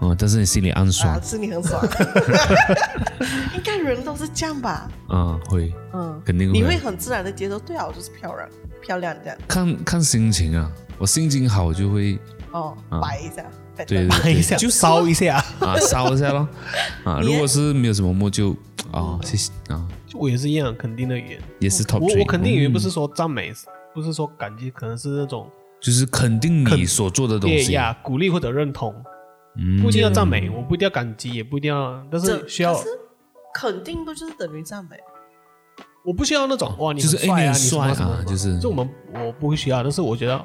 [0.00, 1.82] 哦，但是你心里暗爽啊，，是你很爽。
[3.56, 4.90] 应该人都是这样吧？
[5.08, 7.58] 嗯，会，嗯，肯定会你会很自然的接受。
[7.58, 8.48] 对啊，我就是漂亮，
[8.80, 9.38] 漂亮这样。
[9.48, 12.18] 看看心情啊，我心情好就会
[12.52, 13.44] 哦啊，摆一下，
[13.76, 15.36] 摆对摆一下，就是烧一下。
[15.60, 16.48] 啊烧一下咯，
[17.04, 18.54] 啊，如果是没有什么摸就
[18.90, 21.40] 啊谢谢啊，我也是一样，肯定的语言。
[21.60, 23.52] 也是 top 我 three，我肯定语言不嗯是说赞美，
[23.94, 25.50] 不是说感激，可能是那种
[25.80, 28.94] 就是肯定你所做的东西，也呀鼓励或者认同，
[29.56, 32.84] 嗯不一定要赞美，我不一定要感激，也不一定要，但是需要，是
[33.54, 34.96] 肯定不就是等于赞美？
[36.04, 40.44] 我不需要那种哇，你就是很帅你什么帅什么就是就我们我不会需要，但是我觉得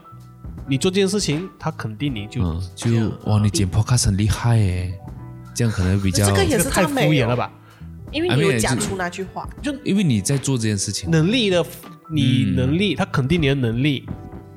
[0.67, 2.89] 你做这件事情，他肯定你就嗯，就
[3.31, 4.99] 哇，你剪 podcast 很厉害耶，
[5.55, 7.51] 这样可能比较这个也是太敷衍了吧？
[8.11, 9.49] 因为你有讲出那句话。
[9.61, 11.65] 就因为你在做这件事情，能力的，
[12.11, 14.07] 你嗯能力，他肯定你的能力，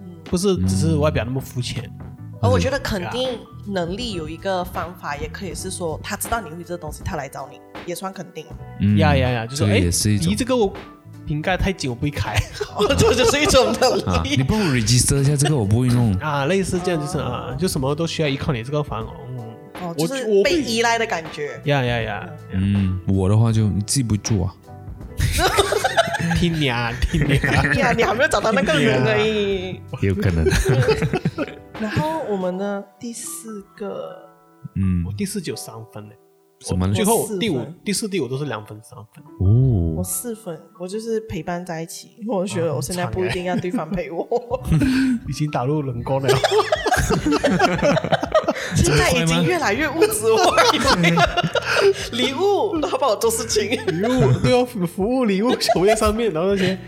[0.05, 1.91] 嗯，不是只是外表那么肤浅。
[2.43, 8.47] 而我觉得肯定能力有一个方法，也可以是说他知道你会这个东西，他来找你，也算肯定。
[8.81, 10.73] 嗯呀呀呀，就这个说哎，也是一离这个我
[11.27, 12.35] 瓶盖太紧， 我不会开
[12.99, 14.37] 这就是一种啊，能力。
[14.37, 16.15] 你不如 register 一下这个，我不会弄。
[16.15, 19.11] 啊，类似这样就是啊，就什么都需要依靠你这个房哦。
[19.29, 19.39] 嗯
[19.83, 21.61] 哦，我就是被依赖的感觉。
[21.65, 24.55] 呀呀呀，嗯，我的话就你自己不住啊，
[26.37, 27.75] 听你啊，听你啊。
[27.75, 29.81] 呀，你还没有找到那个人而已。
[30.03, 30.45] 也有可能。
[31.81, 34.17] 然后我们呢第四个，
[34.77, 36.15] 嗯我，第四就有三分呢，
[36.61, 39.25] 什么最后第五、第四、第五都是两分、三分。
[39.41, 42.11] 哦我哦，四分，我就是陪伴在一起。
[42.21, 44.27] 因为我觉得我现在不一定要对方陪我，
[45.29, 46.29] 已经打入冷宫了。
[48.77, 51.17] 现在已经越来越物质化，因 为
[52.13, 53.71] 礼物他帮我做事情。
[53.71, 56.79] 礼物对哦，服务礼物球在上面，然后那些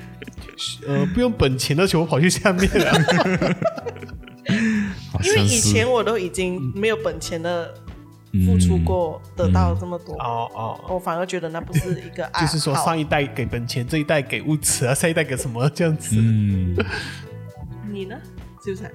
[0.87, 2.92] 呃不用本钱的球跑去下面了。
[5.24, 7.72] 因为以前我都已经没有本钱的
[8.46, 12.40] 付出过，得到这么多，哦哦，我反而觉得那不是一个爱。
[12.44, 16.16] 就是说上一代给本钱，这一代给物质啊，下一代给什么这样子。
[16.18, 16.76] 嗯，
[17.90, 18.16] 你呢，
[18.64, 18.90] 秀才？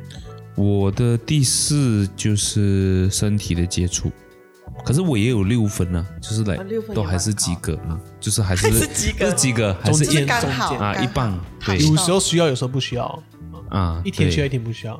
[0.56, 4.12] 我的第四就是身体的接触，
[4.84, 13.23] 可是我也有六分呢、就是来啊六分都还是及格啊，就是还是还是及格是及格，还是一刚好中间啊一半对有时候需要，有时候不需要。
[13.69, 14.93] 啊，一天需要，一天不需要。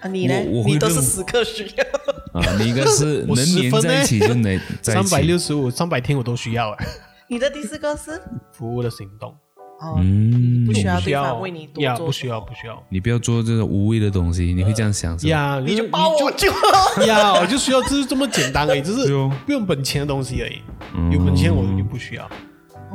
[0.00, 0.64] 啊，你呢我我？
[0.64, 2.40] 会你都是认时刻需要。
[2.40, 6.86] 啊，你应该是 我能黏十分呢在一起就能 在一三起，百六十五，三百天我都需要哎。
[7.28, 8.20] 你的第四个是
[8.52, 9.32] 服务的行动
[9.80, 12.82] 哦，嗯不，需要对不需要方为你多呀，做不需要，不需要。
[12.88, 15.30] 你不要做这种无谓的东西，你会这样想是吧？
[15.30, 17.02] 呀，你就包我就好。
[17.06, 20.60] 呀，我就需要就是这么简单而已，就是对哦不用本钱的东西而已。
[20.94, 22.28] 嗯有本钱我就不需要。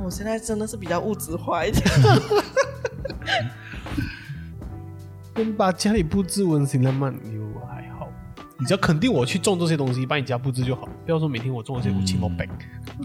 [0.04, 1.84] 我现在真的是比较物质化一点。
[5.34, 8.08] 跟把家里布置温馨浪漫又还好，
[8.60, 12.48] 你只要肯定我去种这些东西，把你家布置就好，不要说每天我种一些乌漆毛白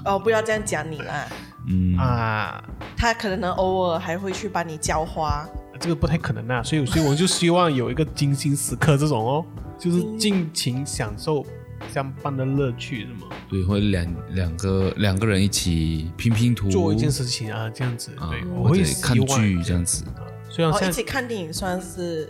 [0.05, 1.27] 哦，不要这样讲你啦，
[1.69, 1.97] 嗯。
[1.97, 2.63] 啊，
[2.97, 5.47] 他可能偶尔还会去帮你浇花。
[5.81, 9.45] 这个不太可能啊，所以所以我就希望有一个精心时刻这种哦，
[9.79, 11.47] 就是尽情享受
[11.93, 13.29] 相伴的乐趣，是吗？
[13.49, 19.85] 对，或者两两个两个人一起拼拼图，做一件事情啊，这样子，啊对，，我会看剧这样。
[19.85, 20.05] 子。
[20.17, 22.29] 啊虽然哦，一起看电影算是。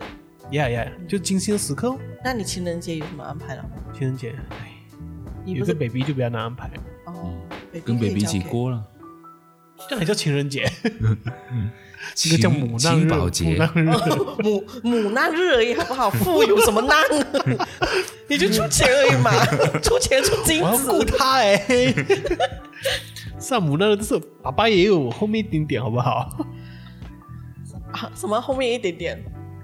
[0.51, 3.68] 呀呀，就精心时刻哦，那你情人节有什么安排了吗？
[3.92, 4.72] 情人节，哎，
[5.44, 6.70] 有个 baby 就比较难安排，
[7.05, 7.35] 哦，
[7.85, 8.83] 跟 baby 一起过了，
[9.88, 10.71] 这还叫情人节，
[12.14, 13.85] 这情个叫母难日，母保节，难日。
[14.43, 16.11] 母母难日而已，好不好？
[16.25, 16.97] 富有什么难？
[18.29, 19.31] 你就出钱而已嘛，
[19.83, 21.17] 出钱出金我要顾子。
[21.17, 21.57] 他哎、
[23.38, 26.45] 上母那个是爸爸也有后面一点点，好不好？
[27.93, 29.23] 啊什么后面一点点？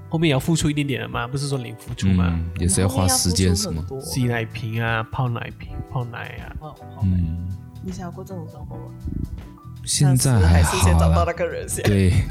[0.08, 2.28] 后面也要付出一点点的嘛，不是说零付出嘛。
[2.28, 4.00] 嗯，也是要花时间什么，么？
[4.00, 7.48] 洗奶瓶啊，泡奶瓶、泡奶啊，哦，好嗯，
[7.84, 8.82] 你想要过这种生活吗？
[9.84, 11.84] 现在还好是先找到，那个人先。
[11.84, 12.12] 对。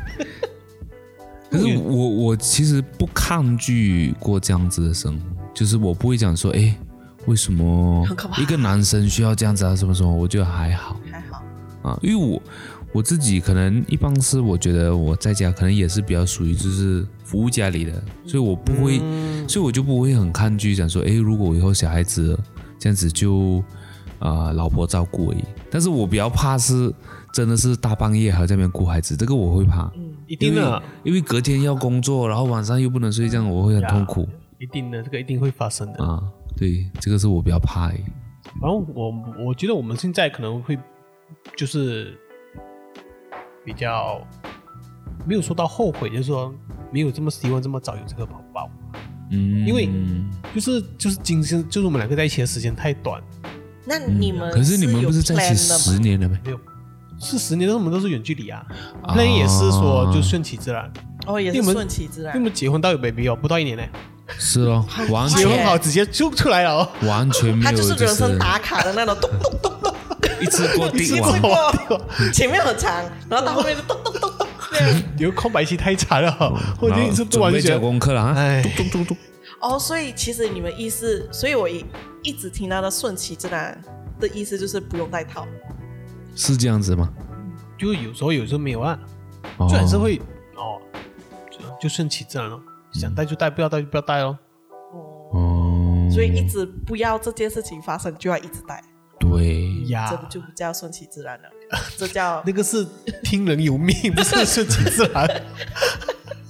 [1.49, 6.75] 可是我我其实不抗拒过这样子的生活，就是我不会讲说，哎，
[7.27, 8.03] 为什么
[8.39, 9.75] 一个男生需要这样子啊？
[9.75, 10.11] 什么什么？
[10.11, 11.43] 我觉得还好还好，
[11.83, 12.41] 啊，因为我
[12.91, 18.97] 我自己可能一般是我觉得我在家可能也是比较属于就是服务家里的，所以我不会，
[19.47, 22.39] 所以我就不会很抗拒讲说，哎，如果我以后小孩子了
[22.79, 23.63] 这样子就
[24.23, 25.43] 啊、老婆照顾而已。
[25.69, 26.93] 但是我比较怕是
[27.33, 34.27] 真的是大半夜还在那边顾孩子，这个我会怕，嗯，一定的，因为隔天要工作，然后晚上又不能睡，觉我会很痛苦
[34.59, 36.03] 一定的，这个一定会发生的。
[36.03, 36.23] 啊。
[36.55, 37.95] 对，这个是我比较怕的。
[38.61, 39.11] 然后我
[39.47, 40.77] 我觉得我们现在可能会
[41.57, 42.15] 就是
[43.65, 44.21] 比较
[45.25, 46.53] 没有说到后悔，就是说
[46.91, 48.69] 没有这么希望这么早有这个宝宝，
[49.31, 49.89] 嗯，因为
[50.53, 53.19] 就是就是今生就是我们两个在一起的时间太短，
[53.85, 56.37] 那你们可是你们不是在一起十年了没？
[56.45, 56.59] 没有
[57.19, 58.65] 是十年，但是我们都是远距离啊。
[59.01, 60.91] 啊那也是说就顺其自然，
[61.25, 62.43] 哦，也是顺其自然因为我。
[62.45, 63.83] 们结婚到有 baby 哦，不到一年呢，
[64.37, 66.89] 是哦，完结婚全好直接就出来了哦。
[67.07, 69.95] 完全没有，他就是就人生打卡的那种，咚咚咚咚，
[70.41, 72.01] 一次过一次过，
[72.33, 75.03] 前面很长，然后到后面就咚咚咚咚这样。
[75.19, 79.15] 有空白期太长了哦，我就一直做准备交完就觉得，功课了啊，哎，咚咚咚，
[79.63, 81.85] 哦，所以其实你们意思，所以我一
[82.21, 83.81] 一直听到的顺其自然
[84.19, 85.47] 的意思就是不用戴套。
[86.35, 87.09] 是这样子吗？
[87.77, 88.99] 就有时候有时候没有啊，
[89.57, 89.67] 哦。
[89.69, 90.17] 就还是会
[90.55, 90.81] 哦，
[91.49, 94.37] 就就顺其自然咯，想带就带，不要带就不要带咯。
[94.91, 98.83] 哦，哦，所以一直不要这件事情发生，就要一直戴，
[99.17, 100.09] 对，呀。
[100.09, 101.49] 这，就不叫顺其自然了，
[101.97, 102.85] 这叫 那个是
[103.23, 105.25] 听人由命，不是顺其自然。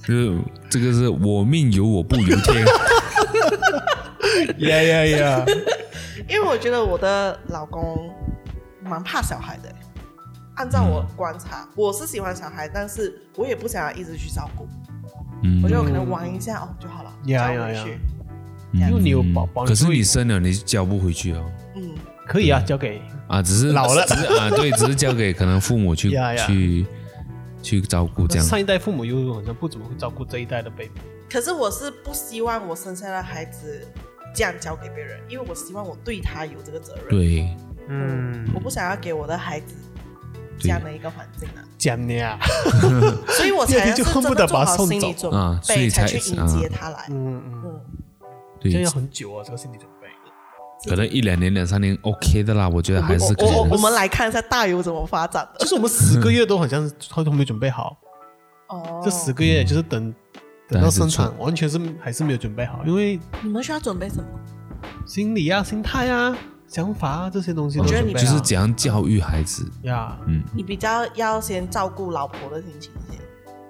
[0.06, 2.62] 就是这个是我命由我不由天，
[4.58, 5.44] 呀呀呀！
[6.28, 8.12] 因为我觉得我的老公
[8.82, 9.72] 蛮怕小孩的。
[10.56, 14.68] 按照我观察，我是喜欢小孩，但是我也不想要一直去照顾。
[15.42, 17.98] 嗯我觉得我可能玩一下哦就好了，呀呀呀交回去。
[18.72, 21.44] 嗯因为你有宝宝，可是你生了，你就交不回去哦。
[21.76, 21.90] 嗯，
[22.26, 26.10] 可以啊，交给啊，只是老了只是啊， 对，只是交给可能父母去
[26.46, 26.86] 去
[27.62, 28.44] 去照顾这样。
[28.44, 30.90] 上一代父母又好像不怎么会照顾这一代的 baby。
[31.30, 33.86] 可是我是不希望我生下的孩子
[34.34, 37.08] 这样交给别人，因为我希望我对他有这个责任。
[37.08, 37.56] 对，
[37.88, 39.74] 嗯我不想要给我的孩子
[40.58, 42.38] 这样的一个环境啊，讲的呀，
[43.36, 47.06] 所以我才就恨不得把他送走心理准啊所以，才才去迎接他来。
[47.10, 47.80] 嗯嗯，嗯，
[48.60, 49.94] 对这样要很久啊，这个心理准备。
[50.86, 53.56] 可能一两年、两三年 OK 的啦，我觉得还是可以的。
[53.56, 55.60] 我我我们来看一下大游怎么发展的。
[55.60, 56.90] 就是我们十个月都好像
[57.24, 57.96] 都没准备好，
[58.68, 60.14] 哦，这十个月就是等
[60.68, 64.24] 等到生产，完全是还是没有准备好，因为你们需要准备什么？
[65.06, 68.32] 心理啊、心态啊、想法啊这些东西都我觉得你准备好。
[68.32, 70.18] 就是怎样教育孩子，呀。
[70.26, 73.20] 嗯，你比较要先照顾老婆的心情先，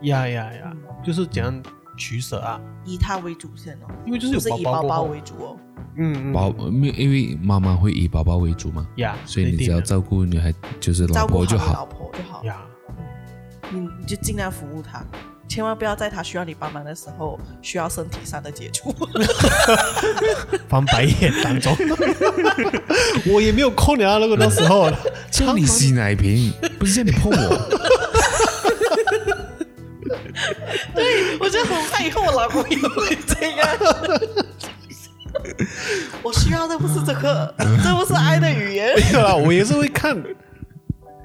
[0.09, 0.73] 呀呀呀，
[1.05, 1.63] 就是怎样
[1.97, 5.57] 取舍啊，以他为主先哦，因为就是有以宝宝为主哦。
[5.97, 6.33] 嗯嗯。
[6.33, 11.87] 宝，因为因为妈妈会以宝宝为主嘛，呀，所以你只要照顾女孩，就是老照顾婆就好老。
[11.87, 12.63] 婆就好，呀，
[13.73, 15.05] 你你就尽量服务她，
[15.49, 18.95] 千万不要在他需要你帮忙的时候需要身体上的接触。
[20.69, 21.77] 翻白眼当中，
[23.33, 24.91] 我也没有空你啊，那时候
[25.31, 27.81] 叫你洗奶瓶， 不是叫你碰我。
[30.95, 33.69] 对我就很怕以后我老公也会这样。
[36.23, 38.95] 我需要的不是这个，这不是爱的语言。
[38.97, 40.17] 没有啦，我也是会看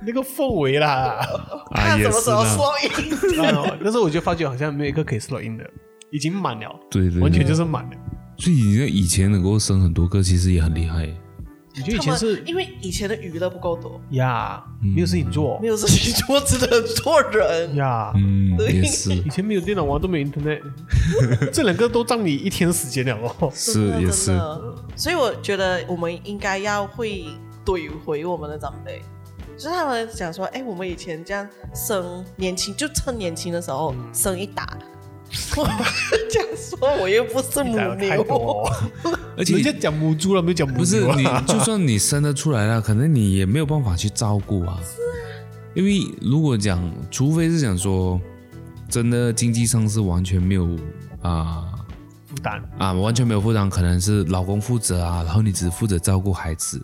[0.05, 1.19] 那个氛围啦。
[1.71, 2.43] 啊，看什么时候
[2.83, 3.69] 也是啦，slow in。
[3.69, 5.69] 啊但是我就发觉好像没有一个可以 slow in 的，
[6.11, 7.91] 已经满了，对对，完全就是满了。
[8.37, 11.07] 所以你那以前能够生很多个，其实也很厉害。
[11.75, 17.75] 我觉得以前是因为以前的娱乐不够多，呀，没有事情做没有事情做，只能做人。
[17.75, 18.11] 呀。
[18.15, 20.61] 嗯，也是以前没有电脑玩，都没有 internet，
[21.53, 23.51] 这两个都占你一天时间了哦。
[23.53, 24.37] 是也是
[24.95, 27.23] 所以我觉得我们应该要会
[27.63, 29.01] 怼回我们的长辈，
[29.59, 31.45] 就是他们讲说，哎，我们以前这样
[31.75, 34.09] 生年轻，就趁年轻的时候嗯。
[34.13, 34.77] 生一打。
[35.57, 35.67] 我
[36.31, 38.71] 这样说，我又不是母太牛，多，
[39.37, 44.79] 而且人家讲母猪了，没有讲母不是你，就算你生得出来了，可能你也没有办法去照顾啊。
[45.75, 48.19] 因为如果讲，除非是讲说，
[48.87, 50.65] 真的经济上是完全没有
[51.21, 51.65] 啊
[52.27, 52.63] 负担。
[52.79, 56.81] 啊，完全没有负担，可能是老公负责啊，然后你只负责照顾孩子，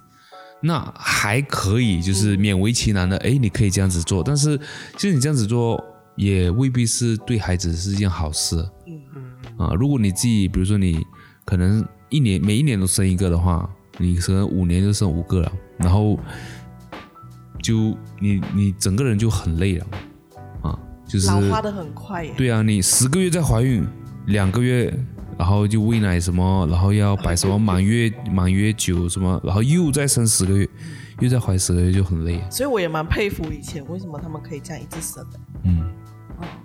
[0.65, 4.23] 那还可以，就是勉为其难的，哎，你可以这样子做。
[4.23, 4.57] 但是
[4.97, 5.79] 其实你这样子做
[6.15, 8.57] 也未必是对孩子是一件好事。
[8.87, 9.23] 嗯嗯
[9.57, 11.05] 啊，如果你自己，比如说你
[11.45, 16.19] 可能一年每一年都生一个的话，你可能五年就生五个了，然后
[17.61, 19.85] 就你你整个人就很累了
[20.63, 22.33] 啊，就是老化的很快耶。
[22.35, 23.85] 对啊，你十个月在怀孕，
[24.25, 24.91] 两个月，
[25.37, 30.67] 然后就喂奶什么，然后要摆什么满月满月酒什么，然后又再生十个月，
[31.19, 32.41] 又再怀十个月就很累。
[32.49, 35.39] 所以我也蛮佩服以前为什么他们可以这样一直生的。
[35.63, 35.89] 嗯，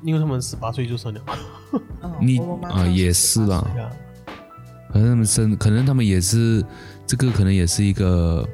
[0.03, 1.21] 因为他们十八岁就生了，
[2.03, 2.39] 嗯，你
[2.71, 3.65] 啊也是啦，
[4.93, 6.65] 可能他们生，可能他们也是
[7.07, 8.49] 这个，可能也是一个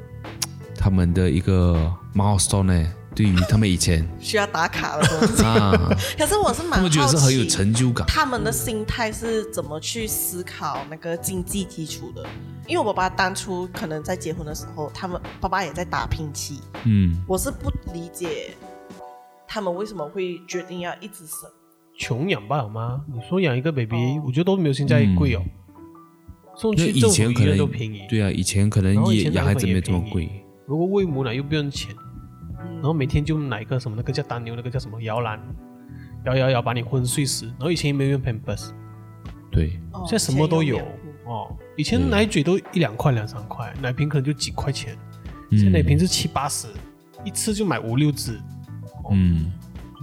[0.75, 2.93] 他们的一个 milestone 呢。
[3.17, 5.43] 对于他们以前需要打卡的东西。
[5.43, 5.71] 啊，
[6.15, 8.05] 可是我是蛮他们觉得是很有好奇成就感。
[8.07, 12.23] 他们的心态是怎么去思考那个经济基础的？
[12.67, 18.51] 因为我爸爸当初可能在结婚的时候，他们爸爸也在打拼期，嗯，我是不理解
[19.47, 21.49] 他们为什么会决定要一直生，
[21.97, 23.01] 穷养罢了吗？
[23.11, 25.41] 你说养一个 baby，、我觉得都没有现在贵哦。
[26.55, 30.29] 送去以前可能都便宜，对啊，以前可能也养孩子没这么贵，
[30.67, 32.06] 如果喂母奶又不用钱，嗯
[32.57, 35.39] 然后每天就奶个什么那个叫单牛，那个叫什么摇篮，
[36.25, 37.45] 摇摇摇把你昏睡死。
[37.45, 38.71] 然后以前也没有用 Pampers，
[39.51, 40.79] 对，哦现在什么都有。
[41.25, 41.55] 哦。
[41.75, 44.97] 以前奶嘴都一两块、两三块，奶瓶可能就几块钱，
[45.51, 45.57] 嗯。
[45.57, 46.67] 现在奶瓶是七八十，
[47.23, 48.39] 一次就买五六支。
[49.11, 49.51] 嗯，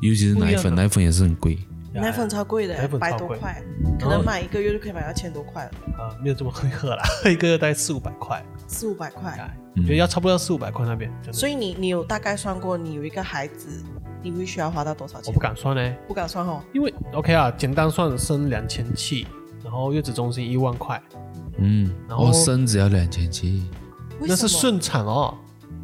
[0.00, 1.58] 尤其是奶粉，奶粉也是很贵，
[2.02, 3.62] 奶粉超贵的奶，粉百超贵多块，
[4.00, 9.32] 可能买一个月就可以买到千多块了，啊，没有这么会喝啦，一个月大概四五百块，四五百块。
[9.32, 13.82] 哎我觉得要差不多要四五百块那边，所以你你有大概算过，你有一个孩子，
[14.22, 15.26] 你会需要花到多少钱？
[15.26, 16.62] 我不，敢算呢，不敢算哦。
[16.72, 19.26] 因为 OK 啊，简单算生两千七，
[19.64, 21.02] 然后月子中心一万块，
[21.58, 23.68] 嗯，然后哦，生只要两千七，
[24.20, 25.34] 那是顺产哦。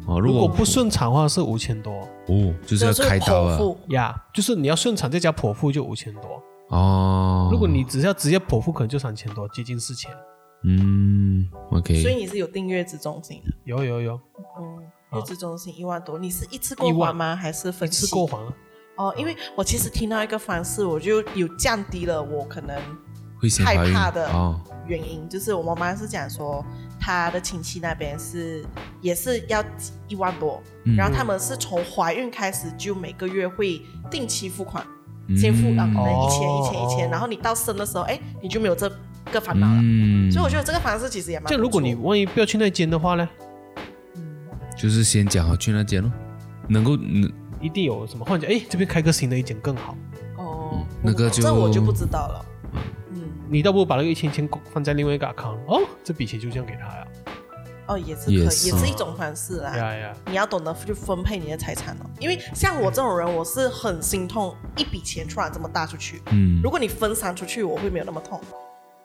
[0.05, 3.79] 哦，如果果不顺产的话是五千多哦，就是要开刀啊，剖腹。
[3.89, 6.41] 呀就是你要顺产再加剖腹就五千多。
[6.69, 10.11] 哦，如果你只是要直接剖腹，可能就三千多，接近四千。
[10.63, 14.19] 嗯，OK，所以你是有订月子中心的，有有有，
[15.13, 17.35] 月子中心一万多，你是一次过还吗？
[17.35, 18.53] 还是分一次期过还啊。
[18.97, 22.83] 哦，因为我其实听到一个方式，我就有降低了我可能害
[23.41, 26.63] 会先怀孕怕的哦，原因，就是我妈妈是讲说，
[26.99, 28.63] 她的亲戚那边是
[29.01, 29.63] 也是要
[30.07, 34.85] 一万多，嗯然后他们是从怀孕开始就每个月会定期付款，
[35.27, 38.87] 嗯先付啊，可能哦一千一千一千，然后你到生的时候，哎，你就没有这
[39.31, 39.79] 个烦恼了。
[39.81, 41.49] 嗯，所以我觉得这个方式其实也蛮不错。
[41.49, 43.27] 这样如果你万一不要去那间的话呢，
[44.15, 44.23] 嗯
[44.77, 46.11] 就是先讲好去那间咯，
[46.67, 49.97] 能够嗯一定有什么换家，哎，这边开个新的一间更好。
[50.37, 52.45] 哦，那个就这我就不知道了。
[53.51, 57.07] 嗯，你倒不如把那个一千千放在另外一个 account，哦，这笔钱就这样给他呀。
[57.87, 59.75] 哦，也是可以，也也是是一种方式啦。
[59.75, 66.21] 呀呀，你要懂得去分配你的财产哦，因为像我这种人，我是很心痛一笔钱突然这么大出去。
[66.31, 66.61] 嗯。
[66.63, 68.39] 如，果你分散出去，我会没有那么痛。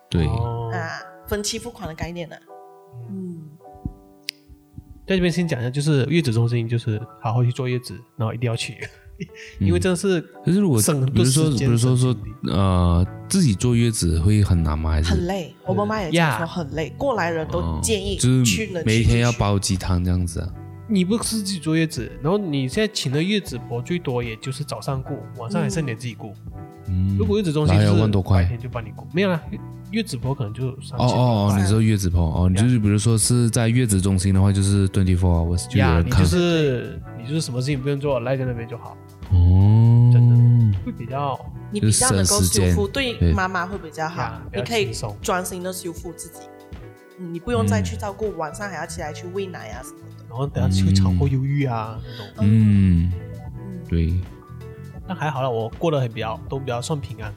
[0.09, 0.71] 对，哦。
[0.73, 2.37] 啊，分期付款的概念呢、
[3.09, 3.43] 嗯，
[5.07, 8.89] 在这边先讲一下，就是月子中心，就是好好去坐月子，然后一定要去，
[9.61, 12.17] 因为真的是可是如果省很多比如说比如说说
[12.49, 14.91] 呃自己坐月子会很难吗？
[14.91, 15.11] 还是？
[15.11, 15.55] 很累。
[15.65, 19.33] 我妈妈也讲说很累，过来人都哦建议就是去每天要。
[19.37, 20.49] 煲鸡汤这样子啊？
[20.89, 26.33] 你不是自己坐月子，然后你现在请的月子婆最多也就是早上顾，晚上还是你自己顾。
[26.89, 29.59] 嗯，如果月子中心是要万多块白天就帮你顾，没有啦，月
[29.91, 32.23] 月子婆可能就三哦千哦哦，你说月子婆？
[32.23, 38.97] 哦，你就是比如说是在月子中心的话，就是 twenty four hours 就有，人看你就是你就是什么事情不用做，赖在那边就好，
[39.33, 41.39] 哦，真的会比较
[41.71, 46.41] 你比较能够修复，对对妈妈会比较好你可以专心的修复自己。
[47.19, 50.25] 嗯，你不用再去照顾晚上还要起来去喂奶啊什么的。
[50.29, 52.27] 然后等下去产后忧郁啊那种。
[52.41, 54.21] 嗯，嗯对，
[55.07, 57.35] 那还好了，我过得很比较都比较算平安，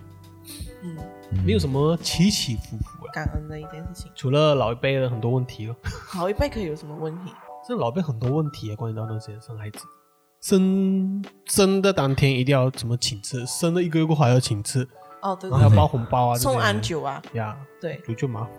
[0.83, 0.97] 嗯，
[1.45, 3.11] 没有什么起起伏伏啊。
[3.13, 4.11] 感恩的一件事情。
[4.15, 5.75] 除了老一辈的很多问题了，
[6.17, 7.31] 老一辈可以有什么问题？
[7.67, 9.79] 这老一辈很多问题啊，关于到那些生孩子，
[10.41, 14.87] 生生的当天一定要怎么请吃，生了一个月过后还要请吃，
[15.21, 16.65] 哦，对然后还要包红包啊，送这些。
[16.65, 18.51] 安酒啊，呀，对，就就麻烦。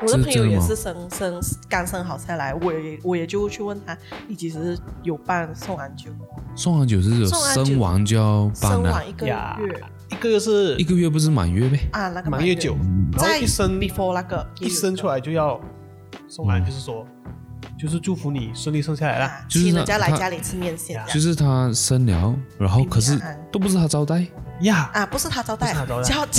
[0.00, 6.10] 我的朋友也是生生刚生好下来，我也我也就去问他，你其实有办送安酒，
[6.54, 11.80] 送完酒是有送完酒生完就要办的，生完一个呀月一个月是一个月不是满月呗？
[11.90, 12.54] 啊，那个满月。
[12.54, 12.76] 酒，
[13.12, 15.60] 然后在一生 before 那个一生出来就要
[16.28, 16.64] 送来，嗯。
[16.64, 17.04] 就是说，
[17.78, 19.26] 就是祝福你顺利生下来啦。
[19.26, 23.20] 啊，就是请人家来家里吃面线就是他生了，然后可是
[23.52, 24.26] 都不是他招待。
[24.62, 25.72] 呀，啊，不是他招待，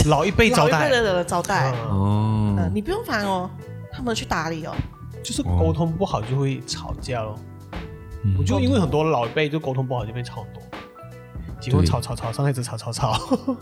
[0.06, 0.80] 老一辈招待。
[0.80, 2.69] 老一辈的人招待，嗯。
[2.73, 3.49] 你不用烦哦，
[3.91, 4.75] 他们去打理哦，
[5.23, 7.39] 就是沟通不好就会吵架咯。
[8.23, 8.36] 嗯。
[8.38, 10.62] 我就因为很多老一辈就沟通不好就变吵很多，
[11.62, 13.17] 结婚吵吵吵，上孩子吵吵吵，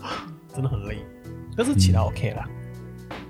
[0.52, 0.98] 真的很累。
[1.56, 2.48] 但是其他 OK 啦，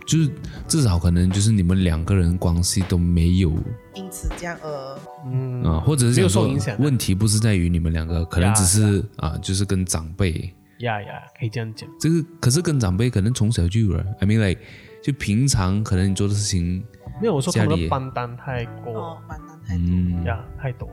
[0.08, 0.32] 就是
[0.68, 3.52] 至少可能就是你们两个人关系都没有
[3.94, 5.62] 因此这样呃，嗯。
[5.64, 10.32] 啊，或者是没有受影响啊问题不是在于你们两个，可能只是啊，就是跟长辈
[10.80, 11.90] 呀呀，可以这样讲。
[12.00, 14.62] 这个，可是跟长辈可能从小就有了，I mean like
[15.04, 16.84] 就平常可能你做的事情，
[17.22, 20.90] 没有我说他们家里的班单太过哦，完蛋太多，嗯，呀太多，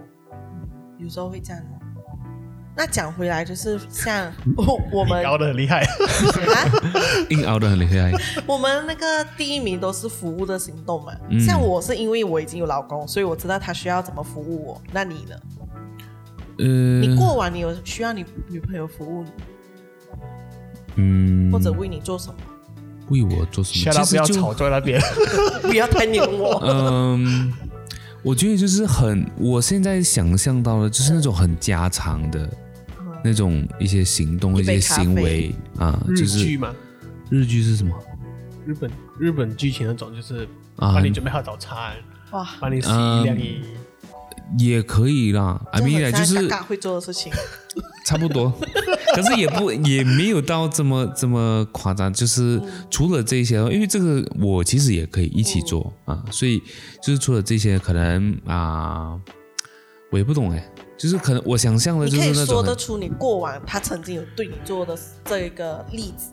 [0.99, 1.84] 有时候会这样哦。
[2.77, 5.81] 那讲回来，就是像我 我们熬的很厉害。
[5.81, 5.87] 啊，
[7.31, 8.13] 硬熬的很厉害，
[8.47, 11.13] 我们那个第一名都是服务的行动嘛。
[11.31, 14.83] 嗯像我是因为我已经有老公，所以我知道他需要怎么服务我。
[14.93, 15.37] 那你呢？
[16.59, 16.65] 呃，
[17.01, 19.31] 你过完你有需要你女朋友服务你，
[20.97, 22.35] 嗯，或者为你做什么？
[23.11, 25.01] 为我做什么不要吵在那边。
[25.63, 26.59] 不要太黏我。
[26.65, 27.53] 嗯，
[28.23, 32.49] 我觉得就是很，我现在想象到的就是那种很家常的，
[33.25, 36.75] 那种一些行动、一些行为啊，日就是剧嘛，
[37.31, 37.93] 日剧是什么
[38.67, 40.45] 日本日本剧情那种，就是
[40.77, 41.05] 啊帮？
[41.05, 41.95] 你准备好早餐，
[42.33, 43.63] 哇，帮你洗嗯晾衣。
[44.59, 47.33] 也可以啦，I 这 mean 就是会做的事情。
[48.07, 48.53] 差不多，
[49.17, 52.61] 可是也不也没有到这么这么夸张，就是
[52.91, 56.63] 除了这些，因为这个我其实也可以一起做、啊，所以
[57.03, 59.19] 就是除了这些，可能啊，
[60.15, 60.65] 我也不懂哎，
[60.97, 66.31] 就是可能我想象的你可以就是那种很说得出你过往他曾经有对你做的这个例子，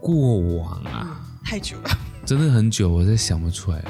[0.00, 1.90] 过往啊，太久了。
[2.26, 3.80] 真的很久，我在想不出来。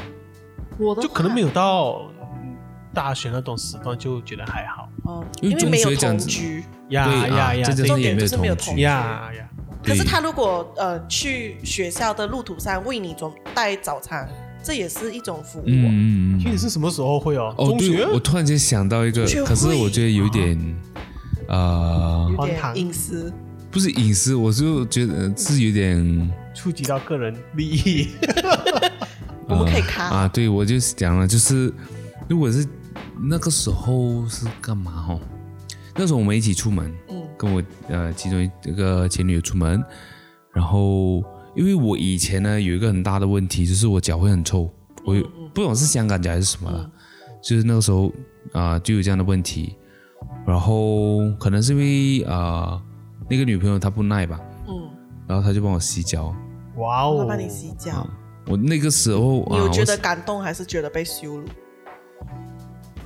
[0.76, 2.54] 我的就可能没有，到嗯
[2.92, 4.86] 大学那种时段，就觉得还好。
[5.08, 6.62] 嗯，因为没有同居。
[6.90, 9.48] 呀呀呀，这真的也没有重点就是没有同居同居呀呀，
[9.82, 14.28] 可是他如果呃去学校的路途上为你准带早餐，
[14.64, 15.66] 这也是一种服务、哦。
[15.66, 16.40] 嗯嗯嗯。
[16.40, 17.54] 其实是什么时候会哦？
[17.58, 20.76] 哦，对，中学我突然间想到一个，可是我觉得有点，
[21.48, 23.32] 呃，有点隐私。
[23.70, 26.32] 不是隐私，我就觉得是有点。
[26.54, 28.08] 触及到个人利益。
[29.46, 31.70] 我们可以卡、啊，对，我就讲了，就是
[32.28, 32.66] 如果是
[33.28, 35.20] 那个时候是干嘛哦？
[35.96, 39.84] 那时候我们一起出门，嗯跟我呃其中一个前女友出门，
[40.52, 41.22] 然后
[41.54, 44.68] 因为我以前呢有一个很大的问题，就是我脚会很臭，
[45.04, 45.14] 我
[45.54, 46.90] 不懂是香港脚还是什么了，
[47.42, 48.12] 就是那个时候
[48.52, 49.76] 啊、就有这样的问题，
[50.46, 52.80] 然后可能是因为啊、
[53.28, 54.90] 那个女朋友她不耐吧，嗯，
[55.26, 56.34] 然后她就帮我洗脚，
[56.76, 58.06] 哇哦，她帮你洗脚，
[58.46, 61.46] 我那个时候啊，你有觉得感动还是觉得被羞辱？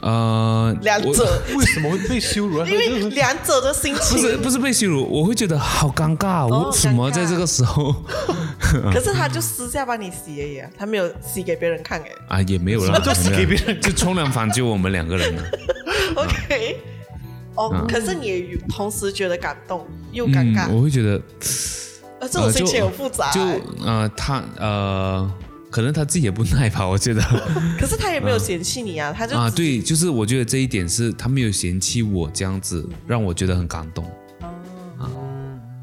[0.00, 2.66] 呃我两者， 为什么会被羞辱啊？
[2.68, 4.16] 因为 两者的心情。
[4.16, 4.42] 不是情。
[4.42, 7.94] 不是被羞辱，我会觉得好尴尬，哦我怎么在这个时候？
[8.92, 12.06] 可是他就私下帮你洗而已啊，他没有洗给别人看哎。
[12.28, 15.42] 啊也没有啦，就洗给别人就冲凉房就我们两个人了
[16.14, 16.76] ，OK，
[17.54, 17.86] 哦，嗯。
[17.88, 21.20] 可是你也同时觉得感动又尴尬，嗯，我会觉得
[22.20, 23.60] 呃，这种心情很复杂就欸。
[23.84, 25.32] 呃他呃
[25.70, 27.20] 可能他自己也不耐吧， 我觉得。
[27.78, 34.04] 可是他也没有嫌弃你啊，他就啊对，就是我觉得这一点是他没有嫌弃我这样子，让我觉得很感动，
[34.98, 35.10] 啊。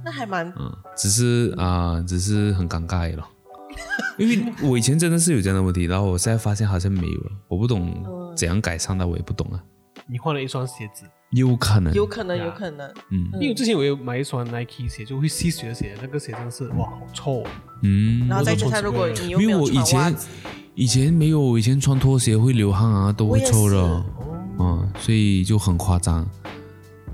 [0.04, 3.28] 那还蛮嗯，只是啊、只是很尴尬了。
[4.18, 8.36] 因为我以前真的是有这样的问题，然后我现在发现好像没有了，我不懂嗯。
[8.36, 9.64] 怎样改善的，我也不懂啊，
[10.08, 12.88] 你换了一双鞋子，有可能，有可能，有可能。
[13.10, 13.30] 嗯。
[13.42, 17.48] 因为之前我有买一双 Nike 鞋，就会吸血的鞋，那个鞋真的是哇，好臭哦。
[17.84, 20.28] 嗯，然后再加上，如果你又没有因为我以前穿袜子，
[20.76, 26.28] 以前没有，以前穿拖鞋会流汗啊，都会臭的，我嗯，所以就很夸张，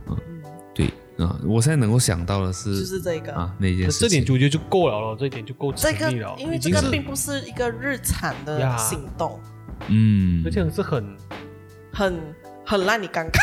[0.07, 0.17] 嗯，
[0.75, 0.87] 对
[1.17, 3.33] 啊，我现在能够想到的是，就是这个。
[3.33, 9.39] 啊那件这事情，点我觉得就够了了，这一点就够这个成立了，，因为这个并不是一个日常的行动，
[9.87, 10.43] 嗯。
[10.45, 11.17] 而，且是很
[11.93, 12.19] 很
[12.71, 13.39] 很让你尴尬。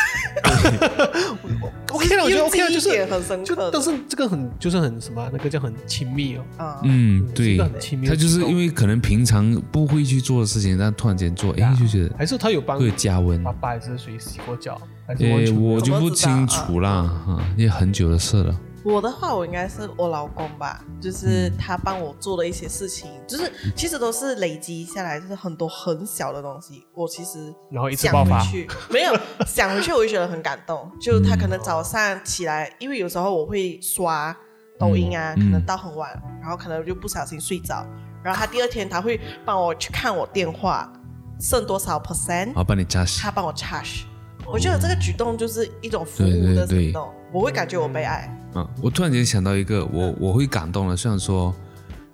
[1.91, 3.71] OK 了，我觉得 OK 了，就是很深就刻的。
[3.71, 6.43] 但是这个很就是很什么啊，那个叫很亲密哦。
[6.57, 13.51] 啊，嗯，对一个很亲密，他就是因为可能平常不会去做的事情，但突然间做，哎，就觉得还是他有帮会加温爸。
[13.51, 18.55] 爸还是谁洗过脚，还是完诶，全没有我就不清楚啦，啊，因为很久的事了。
[18.83, 26.85] 我的话，我应该是我老公吧，就是他帮我做的一些事情，就是其实都是累积下来，就是很多很小的东西。
[26.93, 29.13] 我其实然后一次想爆发回去，没有
[29.45, 30.89] 想回去，我就觉得很感动。
[30.99, 34.35] 就他可能早上起来，因为有时候我会刷
[34.79, 36.09] 抖音啊，嗯可能到很晚，
[36.41, 37.85] 然后可能就不小心睡着，
[38.23, 40.91] 然后他第二天他会帮我去看我电话
[41.39, 43.29] 剩多少 percent，好，帮你加洗他。
[43.29, 44.03] 帮我 charge。
[44.51, 51.53] 我觉得这个举动就是一种服务的对对对行动，我会感觉我被爱，嗯，我突然间想到一个，我我会感动的，虽然说，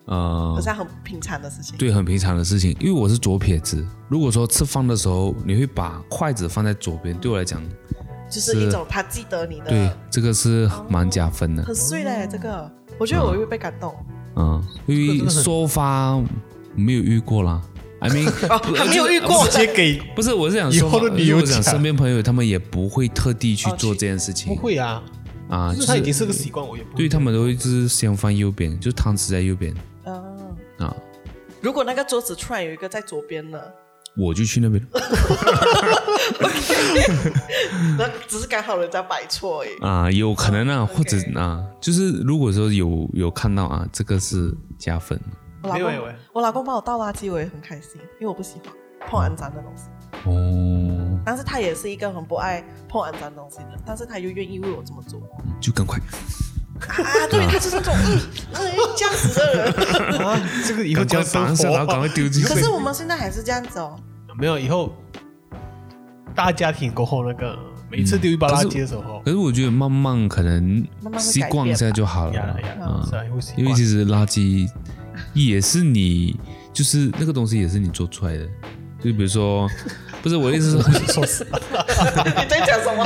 [0.06, 1.78] 呃好，像很平常的事情。
[1.78, 3.86] 对，很平常的事情，因为我是左撇子。
[4.10, 7.62] 如果说吃饭的时候，你会把筷子放在左边，对我来讲，
[8.30, 11.64] 就是一种他记得你的，对这个是蛮加分的。
[11.64, 12.28] 很碎嘞。
[12.30, 12.70] 这个，
[13.00, 13.96] 我觉得我会被感动。
[14.36, 16.22] 嗯，因为这个真的很收发
[16.76, 17.62] 没有遇过啦。
[18.06, 19.48] I mean， 哦，还没有遇过。
[19.48, 24.48] 直，接给 不是，我是想以说嘛，后的女友我想讲身边朋友他们也不会特地去做这件事情。
[24.48, 25.02] 不情会啊，
[25.50, 26.98] 啊，就就是他已经是个习惯，我也不会。
[26.98, 29.74] 对他们都会就是先放右边，就是汤匙在右边。
[30.04, 30.22] 啊，
[30.86, 30.96] 啊，
[31.62, 33.60] 如果那个桌子突然有一个在左边呢，
[34.16, 34.86] 我就去那边。
[37.98, 39.70] 那只是刚好人家摆错而已。
[39.82, 45.20] 啊，有可能啊或者啊，就是如果说有有看到啊，这个是加分。
[45.66, 48.74] 我老公我老公帮我倒垃圾，我也很开心，因为我不喜欢
[49.10, 49.84] 碰肮脏的东西。
[50.26, 55.22] 哦，但是他也是一个很不爱碰肮脏东西的，但是他又愿意为我这么做
[55.60, 55.98] 就赶快
[56.88, 57.28] 啊！
[57.30, 58.20] 对，他就是那种嗯
[58.54, 58.62] 嗯
[58.96, 60.20] 这样子的人。
[60.22, 62.56] 啊，这个以后赶快这样生绑上，然后赶快丢进去可。
[62.56, 63.98] 是我们现在还是这样子哦。
[64.38, 64.94] 没有以后
[66.36, 67.58] 大家庭过后那个
[67.90, 72.58] 每次丢一包垃圾的时候，可是我觉得慢慢可能慢慢会习惯一下就好了
[73.56, 74.70] 因为其实垃圾
[75.34, 76.40] 也是你，
[76.74, 78.48] 就是那个东西也是你做出来的。
[79.04, 79.70] 就比如说，
[80.24, 80.82] 不是我的意思是
[81.14, 83.06] 说，你 在讲什么？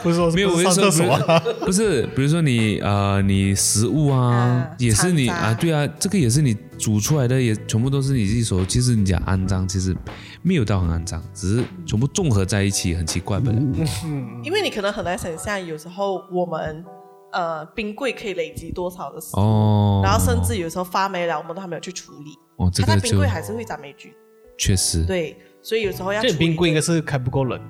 [0.00, 8.64] 不是说没有，我不是说是上厕所啊，不是，比如说你呃，你食物啊啊，也是你啊，对啊，这个也是你煮出来的，也全部都是你自己手。
[8.64, 9.96] 其实你讲肮脏，其实
[10.42, 13.60] 没有到很肮脏，只是全部综合在一起，很奇怪本来。
[14.04, 16.84] 嗯，因为你可能很难想象，有时候我们
[17.32, 24.12] 呃冰柜可以累积多少的食物，哦，然后甚至有时候发霉了，我们都还没有去处理，哦，这它在冰柜还是会长霉菌。
[24.58, 27.60] 确实，对，所以有时候要这冰柜应该是开不够冷，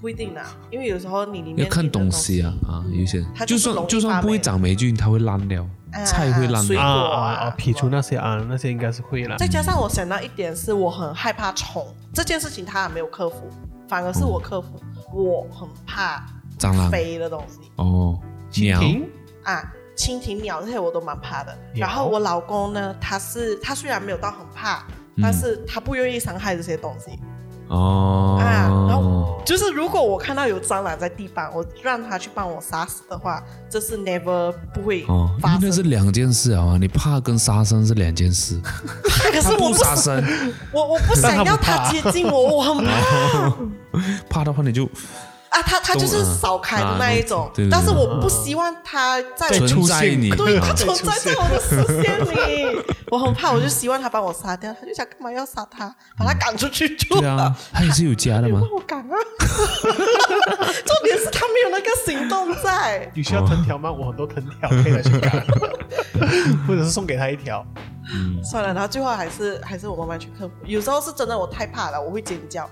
[0.00, 6.84] 不一定啦，因为有时候你里面要看东西啊啊，有一些它就算就算不会长霉菌，它会烂掉，啊菜会烂水掉。
[6.84, 9.36] 啊果啊啊除那些啊，那些应该是会啦。
[9.36, 11.84] 再加上我想到一点是，我很害怕虫
[12.14, 13.48] 这件事情，他还没有克服，
[13.88, 14.68] 反而是我克服。
[15.12, 16.24] 我很怕
[16.56, 18.16] 蟑螂飞的东西哦，
[18.56, 19.08] 鸟停
[19.44, 21.56] 啊，蜻蜓、鸟这些我都蛮怕的。
[21.74, 24.78] 然后我老公呢，他是他虽然没有到很怕，
[25.16, 27.18] 嗯但是他不愿意伤害这些东西。
[27.68, 33.40] 哦，啊然后就是如果我看到有蟑螂在地板，我让他去帮我杀死的话，
[33.70, 35.04] 这是 never 不会
[35.40, 35.60] 发生。
[35.60, 38.60] 为那是两件事啊，你怕跟杀生是两件事。
[39.32, 40.20] 可是我不不杀生，
[40.72, 43.56] 我我不想要他接近我，我很怕。
[44.28, 44.88] 怕的话你就
[45.50, 54.72] 啊，他他就是扫开的那一种啊对对，对但是我不希望他再出存在现你，对他啊存在在我的视线里， 我很怕，我就希望他把我杀掉。
[54.80, 58.70] 他就想干嘛要杀他，把他赶出去住对啊。，他也是有家的嘛帮。
[58.70, 59.14] 我赶啊！
[59.82, 63.10] 重点是他没有那个行动在。
[63.14, 63.90] 你需要藤条吗？
[63.90, 65.44] 我很多藤条可以拿去赶，
[66.68, 67.64] 或者是送给他一条。
[68.42, 70.54] 算了，然后最后还是还是我慢慢去克服。
[70.64, 72.68] 有时候是真的我太怕了，我会尖叫，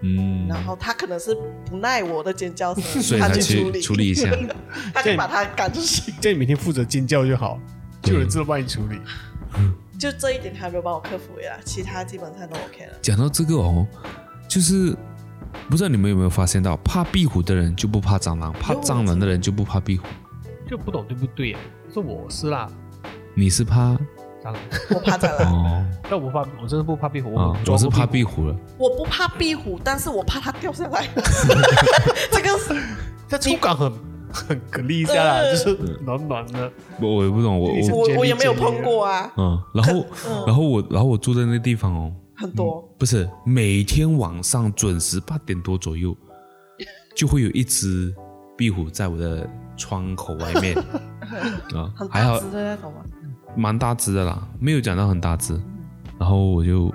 [0.00, 1.36] 嗯，然后他可能是
[1.66, 4.30] 不耐我的尖叫声， 所以他他去处去理处理一下。
[4.94, 6.12] 他就把他赶出去。
[6.20, 7.58] 叫你每天负责尖叫就好，
[8.02, 8.98] 就有人知道帮你处理。
[9.98, 12.92] 就这一点他没有帮我克服呀，其他基本上都 OK 了。
[13.02, 13.84] 讲到这个哦，
[14.48, 14.96] 就是
[15.68, 20.06] 不知道你们有没有发现到，怕壁虎的人就不怕蟑螂，怕蟑螂的人就不怕壁虎。
[20.70, 21.56] 就不懂对不对？
[21.92, 22.70] 是我是啦，
[23.34, 23.98] 你是怕
[24.50, 24.62] 当然，
[24.94, 27.34] 我怕蟑螂，哦但我不怕，我真的不怕壁虎。
[27.34, 28.56] 我是怕壁壁虎了。
[28.78, 31.06] 我不怕壁虎，但是我怕它掉下来。
[32.32, 32.74] 这个是，
[33.28, 33.92] 它触感很
[34.32, 36.70] 很蛤蜊一下就是暖暖的。
[37.00, 42.82] 我我也不懂，我我我我也没有碰过啊，嗯，然后 嗯然后我然后我住在那个地方哦，很多。
[42.98, 46.16] 不是每天晚上准时八点多左右，
[47.14, 48.14] 就会有一只
[48.56, 50.74] 壁虎在我的窗口外面
[51.74, 52.40] 啊很，还好？
[53.58, 55.60] 蛮大只的啦，没有讲到很大只。
[56.18, 56.94] 然后我就可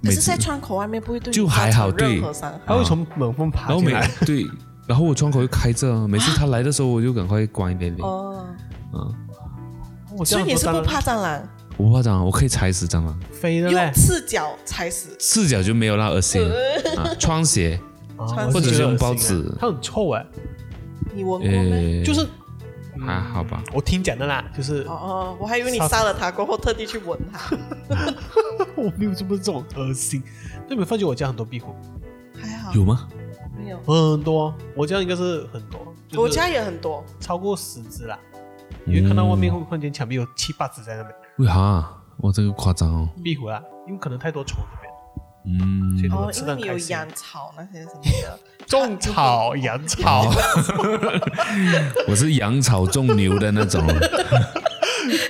[0.00, 2.20] 每次是在窗口外面不会对你就还好对。
[2.66, 4.10] 它会从门缝爬然后每进来。
[4.26, 4.46] 对，
[4.86, 8.06] 然后我窗口又开着， 每次它来的时候我就赶快关一点点。
[8.06, 8.44] 哦，
[8.92, 11.42] 嗯，所以你是不怕蟑螂？
[11.76, 13.90] 我不怕蟑螂，我可以踩死蟑螂，用飞的嘞？
[13.94, 15.16] 赤脚踩死。
[15.18, 16.42] 赤脚就没有那 恶心
[16.96, 17.08] 啊。
[17.18, 17.80] 穿鞋，
[18.16, 20.26] 或者是用恶心啊包子它很臭哎，
[21.14, 21.98] 你闻过没？
[22.00, 22.26] 呃，就是
[23.00, 23.62] 还好吧。
[23.72, 27.56] 我听讲的啦，就是哦哦，我还以为你杀了他过后特地去闻他。
[28.76, 30.22] 我没有这么这种恶心。
[30.68, 31.74] 那你们发觉我家很多壁虎？
[32.40, 33.08] 还好有吗？
[33.56, 33.78] 没有？
[33.82, 37.04] 很多，我家应该是很多，就是我家也很多。
[37.20, 38.18] 超过十只啦。
[38.86, 41.54] 因为看到外面嗯会忽然间墙壁有七八只在那边为啥？
[42.18, 43.08] 哇这个夸张哦。
[43.22, 44.92] 壁虎啊，因为可能太多虫这边。
[45.46, 48.38] 嗯所以，哦，吃因为你有养草那些什么的。
[48.66, 50.30] 种草、养草，
[52.08, 53.82] 我是养草种牛的那种。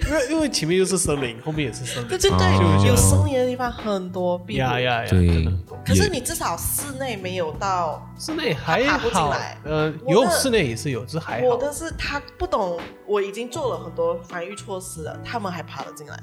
[0.07, 2.09] 因为因为前面又是森林，后面也是森林。
[2.09, 4.57] 对对有森林的地方很多病。
[4.57, 5.11] 呀呀呀！
[5.11, 5.49] 对
[5.85, 8.01] 可是你至少室内没有到。
[8.17, 11.47] 室内还它爬不进好来，呃，有室内也是有，只是还好。
[11.49, 16.17] 我的是他不懂，我已经做了很多防御措施了，他们还爬得进来。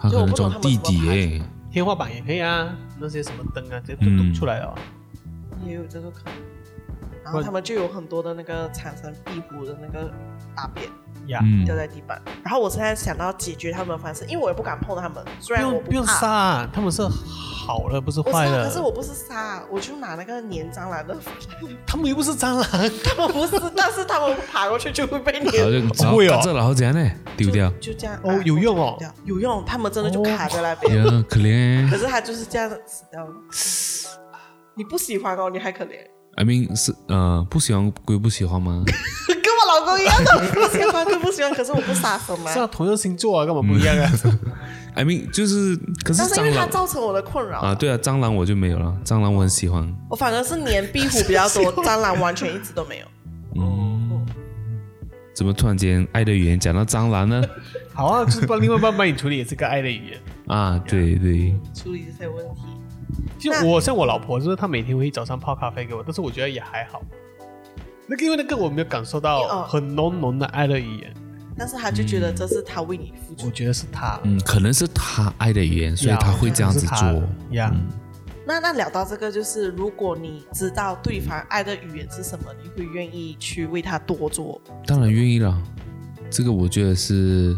[0.00, 1.42] 它可能装地底耶。
[1.70, 4.74] 天花板也可以啊，那些什么灯啊，直接嗯都动出来了。
[5.64, 6.34] 也有这个可能。
[7.24, 10.10] 然后他们就有很多的那个产生壁虎的那个
[10.56, 10.88] 大便
[11.64, 12.20] 掉在地板。
[12.42, 16.20] 然后我现在想到解决他们的方式，因为我也不敢碰他们，虽然我不用不用怕。
[16.20, 18.64] 杀，他们是好了，不是坏了。
[18.64, 21.16] 可是我不是杀，我就拿那个粘蟑螂的，
[21.86, 22.66] 他们又不是蟑螂，
[23.04, 25.44] 他们不是，但是他们爬过去就会被粘。
[25.44, 25.70] 就
[26.04, 27.08] 然后会哦这然后怎样呢？
[27.36, 27.72] 丢掉。
[27.80, 30.96] 就这样哦啊有用哦有用，他们真的就卡在那边。
[30.96, 31.96] 呀，可怜可。
[31.96, 33.32] 是他就是这样死掉了。
[34.74, 35.90] 你不喜欢哦，你还可怜
[36.36, 38.84] ，I mean 是呃不喜欢归不喜欢吗？
[39.28, 42.58] 跟我老公一样的，不喜欢归不喜欢，可是我不杀生嘛是。
[42.58, 44.10] 啊， 同样星座啊，干嘛不一样啊？
[44.94, 49.90] I mean 就是，可是但是因为它蟑螂造成我的困扰啊，对啊，蟑螂我就没有了，蟑螂我很喜欢。
[50.10, 53.06] 我反而是黏壁虎比较多，蟑螂完全一直都没有。
[53.56, 54.26] 嗯，
[55.34, 57.42] 怎么突然间爱的语言讲到蟑螂呢？
[57.94, 60.20] 好啊，就是帮另外一半帮你处理也是个爱的语言。
[60.46, 62.62] 啊，对对，处理这些问题。
[63.38, 67.02] 就我像我老婆，就是她每天会早上泡咖啡给我，但是我觉得也还好。
[68.06, 71.14] 那个因为那个我没有感受哦到很浓浓的爱的语言，
[71.56, 73.46] 但是他就觉得这是他为你付出。
[73.46, 77.08] 我觉得是她，嗯，可能是他爱的语言，所以他会这样子做。
[77.08, 77.74] 嗯呀。
[78.44, 84.60] 那那聊到这个，就是如果你知道对方爱的语言是什么，你会愿意去为他多做。
[84.84, 85.56] 当然愿意了，
[86.28, 87.56] 这个我觉得是，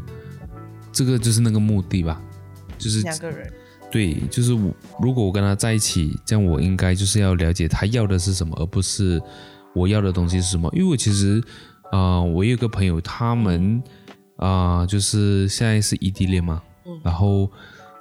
[0.92, 2.20] 这个就是那个目的吧，
[2.76, 3.50] 就是两个人，
[3.94, 9.22] 对，就是我如果我跟他在一起，这样我应该就是要了解他要的是什么，而不是
[9.72, 10.68] 我要的东西是什么。
[10.74, 11.40] 因为我其实
[11.92, 13.80] 啊、呃我有个朋友，他们
[14.38, 17.48] 啊、呃就是现在是异地恋嘛，嗯然后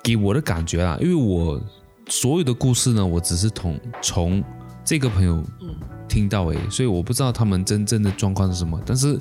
[0.01, 1.61] 给我的感觉啊，因为我
[2.07, 4.43] 所有的故事呢，我只是从从
[4.83, 5.75] 这个朋友嗯
[6.09, 8.81] 听到诶，所以我不知道他们真正的状况是什么。
[8.83, 9.15] 但是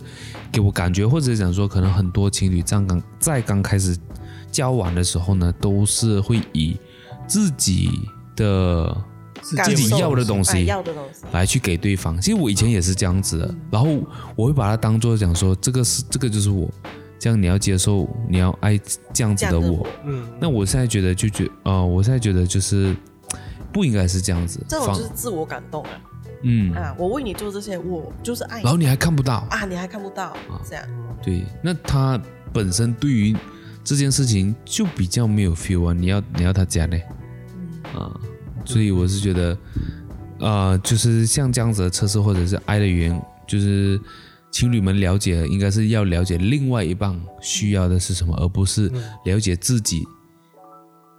[0.50, 3.94] 给我感觉，或者讲说，可能很多情侣在刚在刚开始
[4.52, 6.76] 交往的时候呢，都是会以
[7.26, 7.90] 自己
[8.36, 8.96] 的
[9.40, 12.20] 自己要的东西哎要的东西，来去给对方。
[12.20, 13.98] 其实我以前也是这样子的，然后
[14.36, 16.70] 我会把它当做讲说，这个是这个就是我，
[17.18, 18.78] 这样你要接受，你要爱
[19.12, 19.86] 这样子的我。
[20.04, 22.94] 嗯，那我现在觉得就觉呃，我现在觉得就是
[23.72, 24.96] 不应该是这样子，这种放。
[24.96, 25.90] 就是自我感动啊！
[26.42, 28.64] 嗯，啊，我为你做这些，我就是爱你。
[28.64, 30.36] 然后你还看不到，啊，你还看不到，
[30.68, 30.84] 这样
[31.22, 32.20] 对，那他
[32.52, 33.36] 本身对于
[33.84, 36.96] 这件事情就比较没有 feel 啊，你要你要他讲呢，
[37.94, 38.10] 啊，
[38.64, 39.58] 所以我是觉得，
[40.38, 44.00] 呃，就是像这样子的测试或者是爱的语言，就是
[44.50, 48.90] 情侣们了解，应该是要了解另外一半需要的是什么，而不是
[49.24, 50.06] 了解自己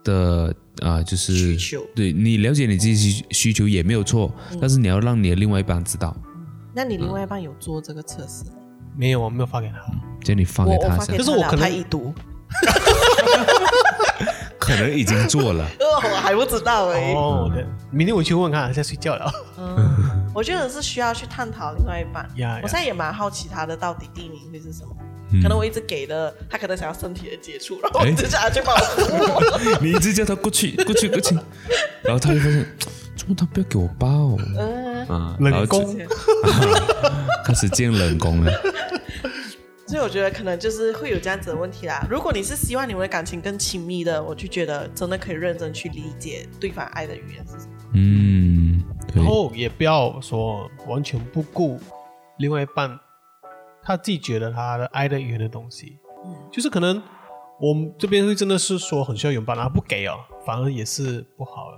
[0.03, 1.85] 的啊、就是需求。
[1.95, 6.15] 对你了解你自己需需求也没有错，但是你要让你的另外一半知道，
[6.73, 8.51] 那你另外一半有做这个测试吗？
[8.95, 9.75] 没有，我没有发给他。
[10.23, 12.13] 叫你放给他一下我我发给，他就是我可能他已读，
[14.59, 15.67] 可能已经做了。
[15.79, 17.13] 呃， 我还不知道而已。
[17.13, 19.31] 哦，对，明天我去问看，现在睡觉了。
[19.57, 22.23] 嗯，我觉得是需要去探讨另外一半。
[22.37, 24.89] 呀呀我现在也蛮好奇他的到底第一名会是什么。
[24.99, 29.77] 嗯可能我一直给的，他可能想要身体的接触，然后我哎一直叫他去帮我服务。
[29.81, 31.33] 你一直叫他过去， 过去，过去，
[32.03, 32.63] 然后他就发现，
[33.17, 34.07] 怎么他不要给我抱
[34.59, 35.35] 嗯，啊？
[35.39, 35.97] 冷然后就宫
[37.43, 38.51] 开始见冷宫了。
[39.93, 42.03] 所以我觉得可能就是会有这样子的问题啦。
[42.09, 47.73] 如果你是希望你们的感情更亲密的，我就觉得真的可以认真去理解对方爱的语言是什么。
[47.93, 48.83] 嗯，
[49.13, 51.79] 然，后也不要说完全不顾
[52.39, 52.99] 另外一半
[53.83, 56.99] 他自己觉得他的爱的语言的东西，嗯就是可能
[57.61, 61.77] 我们这边会真的是说很需要拥抱，然后不给哦，反而也是不好的。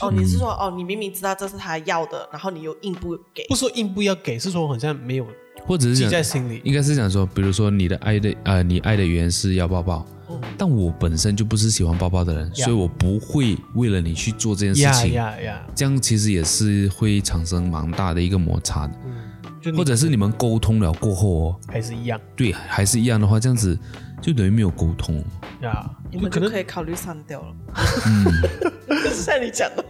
[0.00, 3.54] 哦，你是说哦，你明明知道这是他要的，然后你又硬不给不？
[3.54, 5.26] 是说硬不要给，是说好像没有
[5.66, 6.60] 或者是讲在心里。
[6.64, 15.12] 应该是想说，比如说你的爱的呃，你爱的语言是要抱抱，嗯但我本身就不是喜欢抱抱的人，呀所以我不会为了你去做这件事呀情。
[15.12, 19.14] 呀呀，这样其实也是会产生蛮大的一个摩擦的，嗯，
[19.60, 23.78] 就你或者是你们沟通了过后哦，还是一样对，还是一样的话，这样子
[24.22, 25.22] 就等于没有沟通。
[25.60, 27.54] 呀，你们就可能就可以考虑删掉了。
[29.12, 29.84] 像你讲的，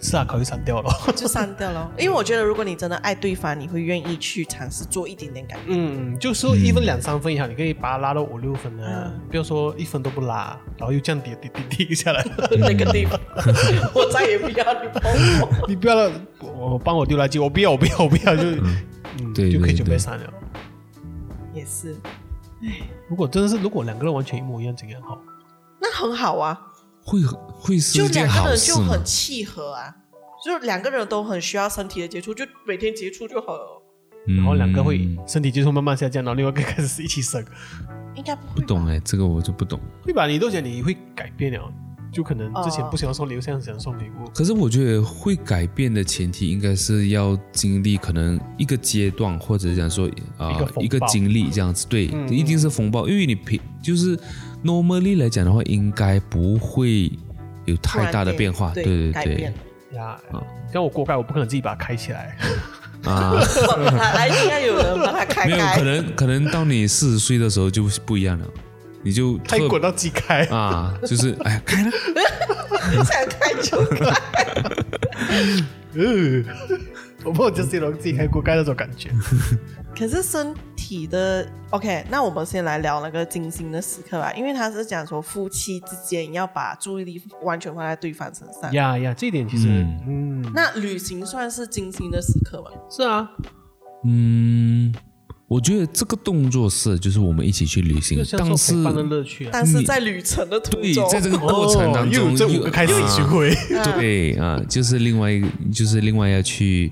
[0.00, 0.90] 是啊，考虑删掉了。
[1.14, 1.90] 就删掉了。
[1.98, 5.78] 因为我觉得，如果你真的爱对方，你会愿意去尝试做一点点改变。
[5.78, 12.24] 嗯，就说一分两三分也好，你可以把它拉到五六分啊，嗯不要说一分都不拉，然后又这样跌跌跌跌下来。
[12.58, 13.18] 那个地方，
[13.94, 15.02] 我再也不要你碰
[15.40, 15.66] 我。
[15.68, 16.10] 你不要了，
[16.40, 20.24] 我帮我丢垃圾，我不要，我不要，我不要，就嗯，对就可以准备删了。
[21.52, 21.96] 也是，
[23.08, 25.20] 如果真的是，如果两个人完全一模一样，怎样好？
[25.80, 26.58] 那很好啊，
[27.04, 29.04] 会会是就两个人就很？
[29.04, 29.94] 契合啊，
[30.44, 33.82] 就两个人都很需要身体的接触，就每天接触就好了。
[34.26, 37.44] 然然后两个会身体接触慢慢下降，然后另外一个开始一起生，
[38.14, 39.78] 应该不会不懂哎，这个我就不懂。
[40.02, 40.26] 会吧？
[40.26, 41.60] 你都讲你会改变了，
[42.10, 44.30] 就可能之前哦不喜欢送礼物，现在想送礼物。
[44.34, 51.86] 可是我觉得会改变的前提，应该是要经历可能一个阶段，或者讲说啊、一个经历这样子。
[51.86, 54.18] 对，嗯一定是风暴，因为你平就是
[54.64, 57.12] normally 来讲的话，应该不会
[57.66, 58.72] 有太大的变化。
[58.74, 59.52] 对对对
[59.92, 60.18] 呀，
[60.72, 62.36] 像我锅盖，我不可能自己把它开起来。
[63.04, 63.38] 啊，
[64.00, 65.82] 还一定要有人把它开没有可。
[65.82, 68.46] 能可能到你四十岁的时候就不一样了，
[69.04, 71.90] 你就特太滚到机开，啊，就是哎呀开了，
[73.04, 74.10] 想开就开。
[75.92, 76.44] 嗯，
[77.24, 79.10] 我不就形容自己开锅盖那种感觉。
[79.96, 88.72] 可是身体的 OK，那我们先来聊那个精心的时刻吧，因为他是讲说夫妻之间要把注意力完全放在对方身上。
[88.72, 89.68] 呀呀，这一点其实，
[90.08, 92.70] 嗯，那旅行算是精心的时刻吗？
[92.90, 93.30] 是啊，
[94.04, 94.92] 嗯，
[95.54, 99.50] 我觉得这个动作是，就是我们一起去旅行但是说陪伴的乐趣啊。
[99.52, 103.54] 但是在旅程的途中，，对在这个过程当哦又中有这五个开始学会，
[103.94, 106.90] 对啊，就是另外一个，就是另外要去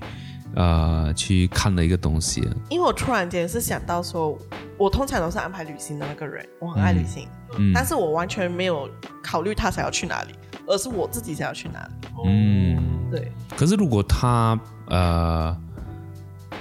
[0.55, 2.47] 啊、去看的一个东西啊。
[2.69, 4.37] 因为我突然间是想到说，
[4.77, 8.89] 我通常都是安排旅行的那个人，我很爱旅行，嗯但是我完全没有
[9.21, 10.29] 考虑他想要去哪里，
[10.67, 12.07] 而是我自己想要去哪里。
[12.25, 12.77] 嗯，
[13.11, 14.57] 对，可是如果他
[14.87, 15.53] 呃，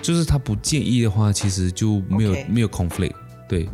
[0.03, 3.15] 就是他不建议的话，其实就没有没有 conflict，
[3.49, 3.69] 对，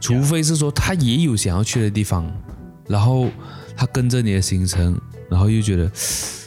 [0.00, 2.26] 除非是说他也有想要去的地方，
[2.88, 3.28] 然后
[3.76, 4.98] 他跟着你的行程，
[5.30, 5.90] 然后又觉得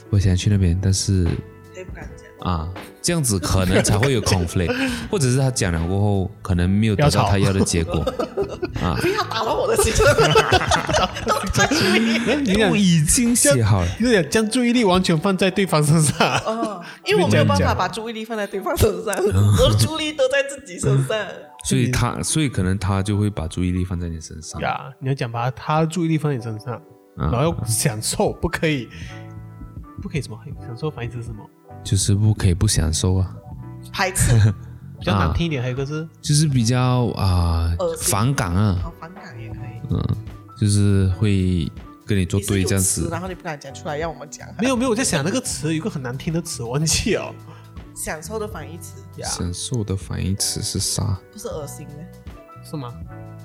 [0.10, 2.52] 我想去那边，但是不敢讲？
[2.52, 2.68] 啊，
[3.02, 4.74] 这样子可能才会有 conflict，
[5.10, 8.00] 或者是他讲了过后，可能没有得到他要的结果
[8.82, 8.98] 啊。
[9.00, 10.06] 不要打扰我的行程。
[12.46, 16.16] 你已经写好了，就是想将注意力完全放在对方身上。
[16.46, 16.77] 哦，
[17.08, 21.18] 因为我没有办法把注意力放在对方身上， 我的注意力都在自己身上。
[21.66, 24.60] 所以他，所以可能他就会把注意力放在你身上。
[24.62, 26.74] 呀，你要讲把他注意力放在你身上，
[27.18, 28.88] 啊然后要享受，不可以，
[30.02, 30.38] 不可以什么？
[30.66, 31.44] 享受反义词是什么？
[31.84, 33.36] 就是不可以不享受啊，
[33.92, 34.34] 排斥、
[35.00, 39.82] 比较难听一点，还有一个是就是比较啊、反感啊，好反感也可以。
[39.92, 40.02] 嗯，
[40.60, 41.70] 就是会
[42.08, 43.08] 跟你作你是有对这样子。
[43.12, 44.48] 然后你不敢讲出来，让我们讲。
[44.60, 47.34] 没有没有，我在想那个词有一个很难听的词，我忘记了。
[47.94, 51.20] 享受的反义词，呀，享受的反义词是啥？
[51.34, 51.94] 不是恶心的。
[52.64, 52.94] 是吗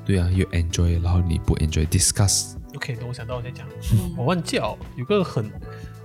[0.04, 2.54] 对啊，，you enjoy，然后你不 enjoy，discuss。
[2.74, 3.66] ？OK，等我想到我再讲。
[3.92, 5.50] 嗯我忘记了，有个很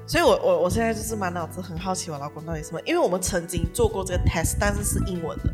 [0.05, 5.53] 所以我我我现在就是满脑子很好奇我老公到底什么，因为我们曾经做过这个 test，但是是英文的，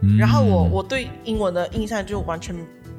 [0.00, 2.56] 嗯然后我我对英文的印象就完全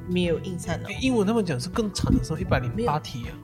[0.08, 3.36] 没有印象了英文他们讲是更长的时候，一百零八题啊。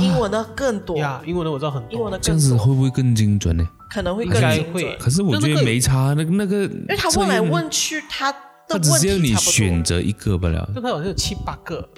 [0.00, 1.92] 英文的更多，呀，英文的我知道很多。
[1.92, 3.66] 英文的这样子更多，会不会更精准呢？
[3.90, 4.82] 可能会应更精会。
[4.82, 10.70] 准，可是我觉得没差，那个那个，因为他问来问去，他的他问只是要你题差不多，选择一个罢了。
[10.74, 11.88] 就他好像有七八个，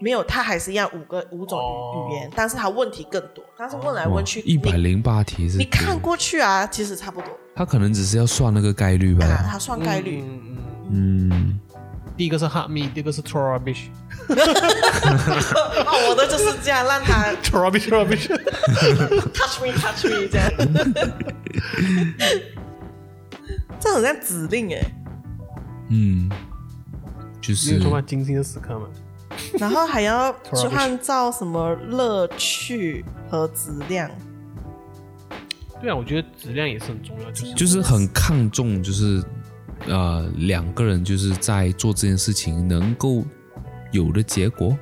[0.00, 7.30] 没有，他还是一样五个五种哦语言，但是他问题更多，但是问来问去，一百你零八题是你看过去啊，其实差不多。
[7.56, 10.56] 他可能只是要算那个概率吧啊，他算概率，嗯嗯
[10.90, 11.30] 嗯。
[11.30, 11.60] 嗯，
[12.16, 13.86] 第一个是 hot me，第二个是 throw rubbish。
[14.28, 17.88] 哦，我的就是这样，让他 rubbish。
[19.32, 20.48] touch me touch me 这样，
[23.80, 24.80] 这很像指令哎。
[25.90, 26.30] 嗯，
[27.40, 28.86] 就是有说过精心的时刻嘛？
[29.58, 34.08] 然后还要创造什么乐趣和质量，
[35.82, 39.20] 对啊，我觉得质量也是很重要，就是就是很看重，就是
[39.86, 43.22] 呃两个人就是在做这件事情能够
[43.92, 44.76] 有的结果，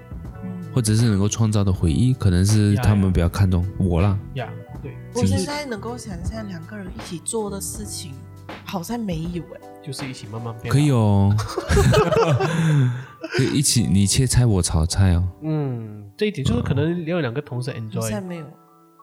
[0.75, 4.19] 或者是能够创造的回忆，可能是他们比较看重我啦。
[4.35, 4.49] 呀，
[4.83, 8.13] 对，我现在能够想象两个人一起做的事情，
[8.65, 9.61] 好像没有哎。
[9.83, 10.73] 就是一起慢慢变。
[10.73, 11.35] 可以，哦，
[13.37, 15.29] 可以一起你切菜我炒菜哦。
[15.43, 18.47] 嗯，这一点就是可能要有两个同事好像 enjoy，没有，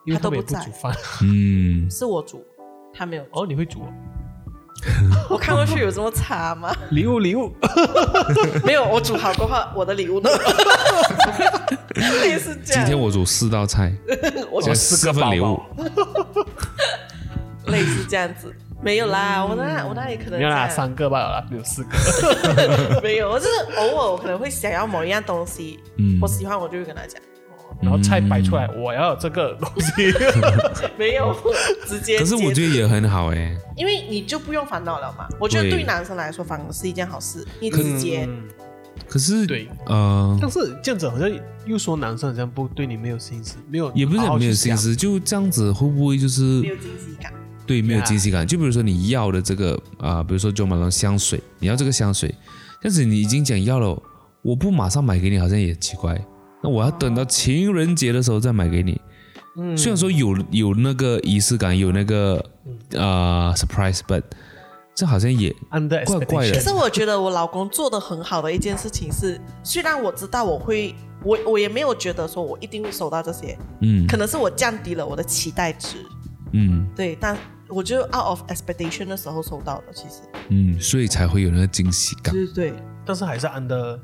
[0.06, 0.96] 因为他们也他都不煮饭。
[1.22, 2.42] 嗯，是我煮，
[2.94, 3.24] 他没有。
[3.34, 3.92] 哦，你会煮哦？
[5.30, 6.74] 我看过去有这么差吗？
[6.92, 7.54] 礼物礼物，
[8.64, 10.30] 没有，我煮好过后，我的礼物呢？
[12.24, 13.94] 类似这样，今天我煮四道菜，
[14.52, 15.60] 我煮四份礼物。
[17.66, 23.02] 类似这样子，没有啦，我那我那里可能没有啦，这样三个罢了啦，有四个。
[23.04, 27.22] 没有，我就是偶尔我可能会想要某一样东西，嗯我喜欢我就会跟他讲，
[27.82, 30.14] 然后菜摆出来，我要这个东西。
[30.98, 31.36] 没有
[31.88, 32.20] 直接。
[32.20, 35.28] 可是我觉得也很好哎，因为你就不用烦恼了嘛。
[35.40, 38.44] 我觉得对对于男生来说，反而是一件好事，你直接嗯
[39.08, 41.32] 可是对呃，但是这样子好像
[41.66, 44.76] 又说男生好像不对你没有心思，没有也不是没有心。
[44.76, 47.32] 思，就这样子会不会就是没有惊喜感。
[47.66, 48.46] 对，没有惊喜感。
[48.46, 52.34] 就比如说你要的这个啊、比如说 Jo Malone 香水，你要这个香水，
[52.82, 54.00] 但是你已经讲要了，
[54.42, 56.20] 我不马上买给你，好像也奇怪。
[56.62, 59.00] 那我要等到情人节的时候再买给你。
[59.58, 59.78] 嗯。
[59.78, 62.44] 虽然说有有那个仪式感，有那个
[62.98, 64.24] 啊 surprise，but
[64.94, 66.52] 这好像也 under 怪怪的。
[66.52, 70.94] expectation 可是我觉得我老公做的很好的一件事情是，虽然我知道我会，
[71.24, 74.06] 我我也没有觉得说我一定会收到这些，嗯。
[74.08, 75.98] 可能是我降低了我的期待值，
[76.52, 76.86] 嗯。
[76.96, 77.38] 对，但
[77.70, 82.34] 我就 out of expectation 的时候收到的，其实，嗯，所以才会有那个惊喜感。
[82.34, 82.74] 对对对，
[83.06, 83.98] 但是还是 under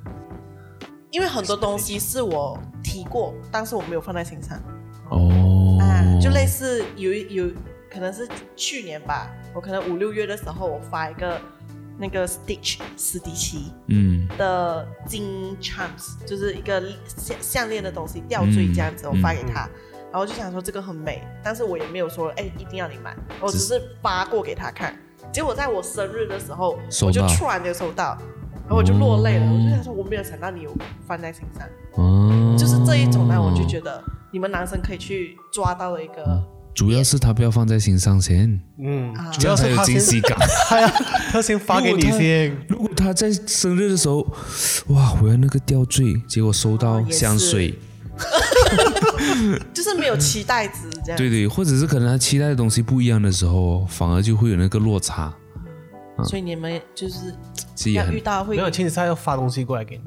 [1.16, 4.62] 因为很多东西是我提过，但是我没有放在心上。
[5.10, 7.48] 哦，啊，就类似有一有
[7.90, 11.40] 可能是去年吧，我可能五六月的时候，我发一个
[11.98, 19.70] 那个 Stitch 史迪奇嗯的金 charms，就是一个项项链的东西吊坠这样子，嗯我发给他。
[20.12, 24.94] 然后就想说这个很美，但是我也没有说哎一定要你买，我只是发过给他看。
[25.32, 28.18] 结果在我生日的时候，我就突然间收到，
[28.66, 29.46] 然后我就落泪了。
[29.46, 30.76] 哦我就想说我没有想到你有
[31.08, 36.44] 放在心上，哦，就是这一种呢，我就觉得你们男生可以去抓到了一个
[36.74, 40.38] 主要是他不要放在心上先，嗯，啊主要这样才有惊喜感。
[40.68, 40.88] 他要
[41.32, 44.20] 他先发给你先，如果他在生日的时候，
[44.88, 47.74] 哇，我要那个吊坠，结果收到香水，
[49.74, 51.18] 就是没有期待值这样。
[51.18, 55.34] 对对，或者是可能他期待的东西不一样的时候，反而就会有那个落差，
[56.24, 57.36] 所以你们就是
[57.76, 60.04] 其实也要遇到会没有，其实他要发东西过来给你，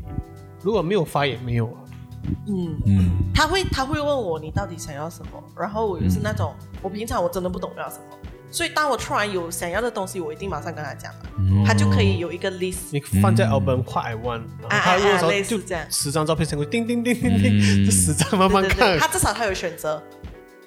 [0.62, 1.76] 如果没有发也没有啊。
[2.46, 3.11] 嗯，嗯。
[3.34, 8.18] 他会他会问我你到底想要什么，然后我就是那种、我平常我真的不懂要什么，
[8.50, 11.12] 所以当我突然有想要的东西，我一定马上跟他讲
[11.64, 12.88] 他就可以有一个 list。
[12.90, 15.86] 你放在 album 画 I want，然后他如果啊啊啊说就类似这样。
[15.90, 17.42] 十张照片先过，叮叮叮叮嗯。
[17.42, 18.88] 叮，这十张慢慢对对看。
[18.92, 18.98] 对，。
[18.98, 20.02] 他至少他有选择，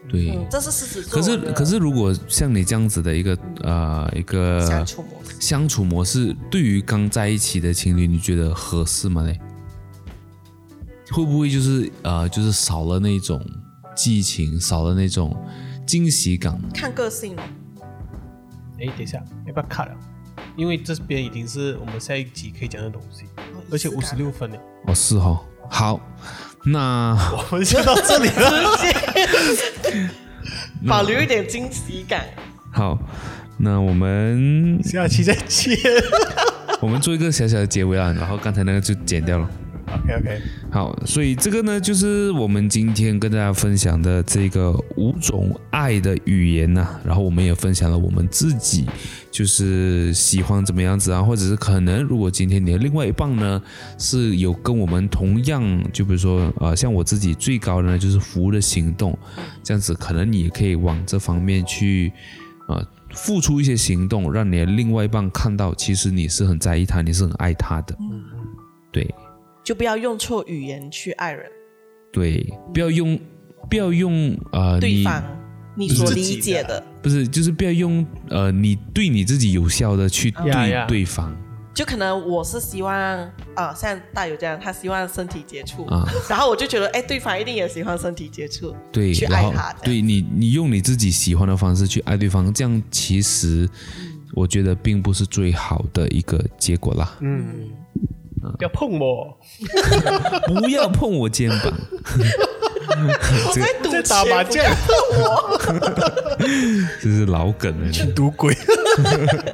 [0.09, 0.31] 对。
[0.31, 9.23] 嗯，这是狮子座可是可是，如果像你这样子的一个呃一个相处模式，相处模式，对于刚在一起的情侣，你觉得合适吗？
[9.23, 9.39] 嘞？
[11.11, 13.45] 会不会就是呃就是少了那种
[13.95, 15.35] 激情，少了那种
[15.85, 16.59] 惊喜感？
[16.73, 17.43] 看个性哦。
[18.79, 19.97] 哎，等一下，要不要 cut 了？
[20.57, 23.25] 因为这边已经是我们下一集可以讲的东西，
[23.69, 25.39] 而且五十六分了，哦，是哈、哦。
[25.69, 26.01] 好，
[26.63, 28.77] 那我们就到这里了。
[30.87, 32.25] 保留一点惊喜感。
[32.71, 32.97] 好，
[33.57, 35.77] 那我们下期再见。
[36.81, 39.49] 我们做一个小小的结尾啊，然后刚才那个就剪掉了。
[39.93, 48.85] OK OK，好，所以这个呢，就是我们今天跟大家分享的这个五种爱的语言呐、然后我们也分享了我们自己
[49.29, 53.61] 就是喜欢怎么样子啊，或者是可能如果今天你的另外一半呢
[53.97, 59.17] 是有跟我们同样，就比如说呃，像我自己最高的呢就是服务的行动，
[59.61, 62.11] 这样子可能你也可以往这方面去
[62.67, 67.97] 呃付出一些行动，让你的另外一半看到，其实你是很在意他，你是很爱他的，
[68.91, 69.13] 对。
[69.63, 71.45] 就不要用错语言去爱人，
[72.11, 73.19] 对，不要用，
[73.69, 75.23] 不要用呃，你对方
[75.75, 81.35] 你所理解的，不是，就是不要用呃，你对你自己有效的去对对方。
[81.73, 82.93] 就可能我是希望
[83.55, 93.67] 啊，像大友这样，他希望身体接触，啊，然后我就觉得，哎，对方一定也喜欢身体接触，对，去然后爱他对你，你用你自己喜欢的方式去爱对方，这样其实
[94.33, 97.17] 我觉得并不是最好的一个结果啦。
[97.21, 97.69] 嗯，
[98.41, 99.37] 不要碰我，
[100.47, 101.61] 不要碰我肩膀，
[103.47, 104.65] 我在赌在打麻将，
[107.01, 107.87] 这是老梗了。
[108.15, 108.55] 赌鬼。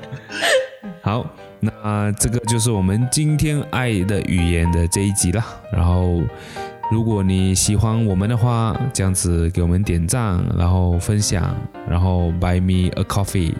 [1.01, 1.25] 好，
[1.59, 5.43] 那这个就是我们今天爱的语言的这一集啦。
[5.71, 6.21] 然后，
[6.91, 11.55] 如果你喜欢我们的话，这样子给我们点赞，然后分享，
[11.89, 13.53] 然后 buy me a coffee，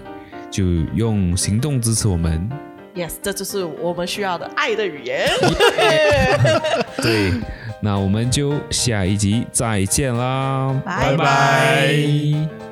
[0.52, 0.64] 就
[0.96, 2.50] 用行动支持我们。
[2.98, 5.30] Yes，这就是我们需要的爱的语言。
[6.98, 7.32] 对，
[7.80, 11.18] 那我们就下一集再见啦，拜拜。
[11.18, 12.67] 拜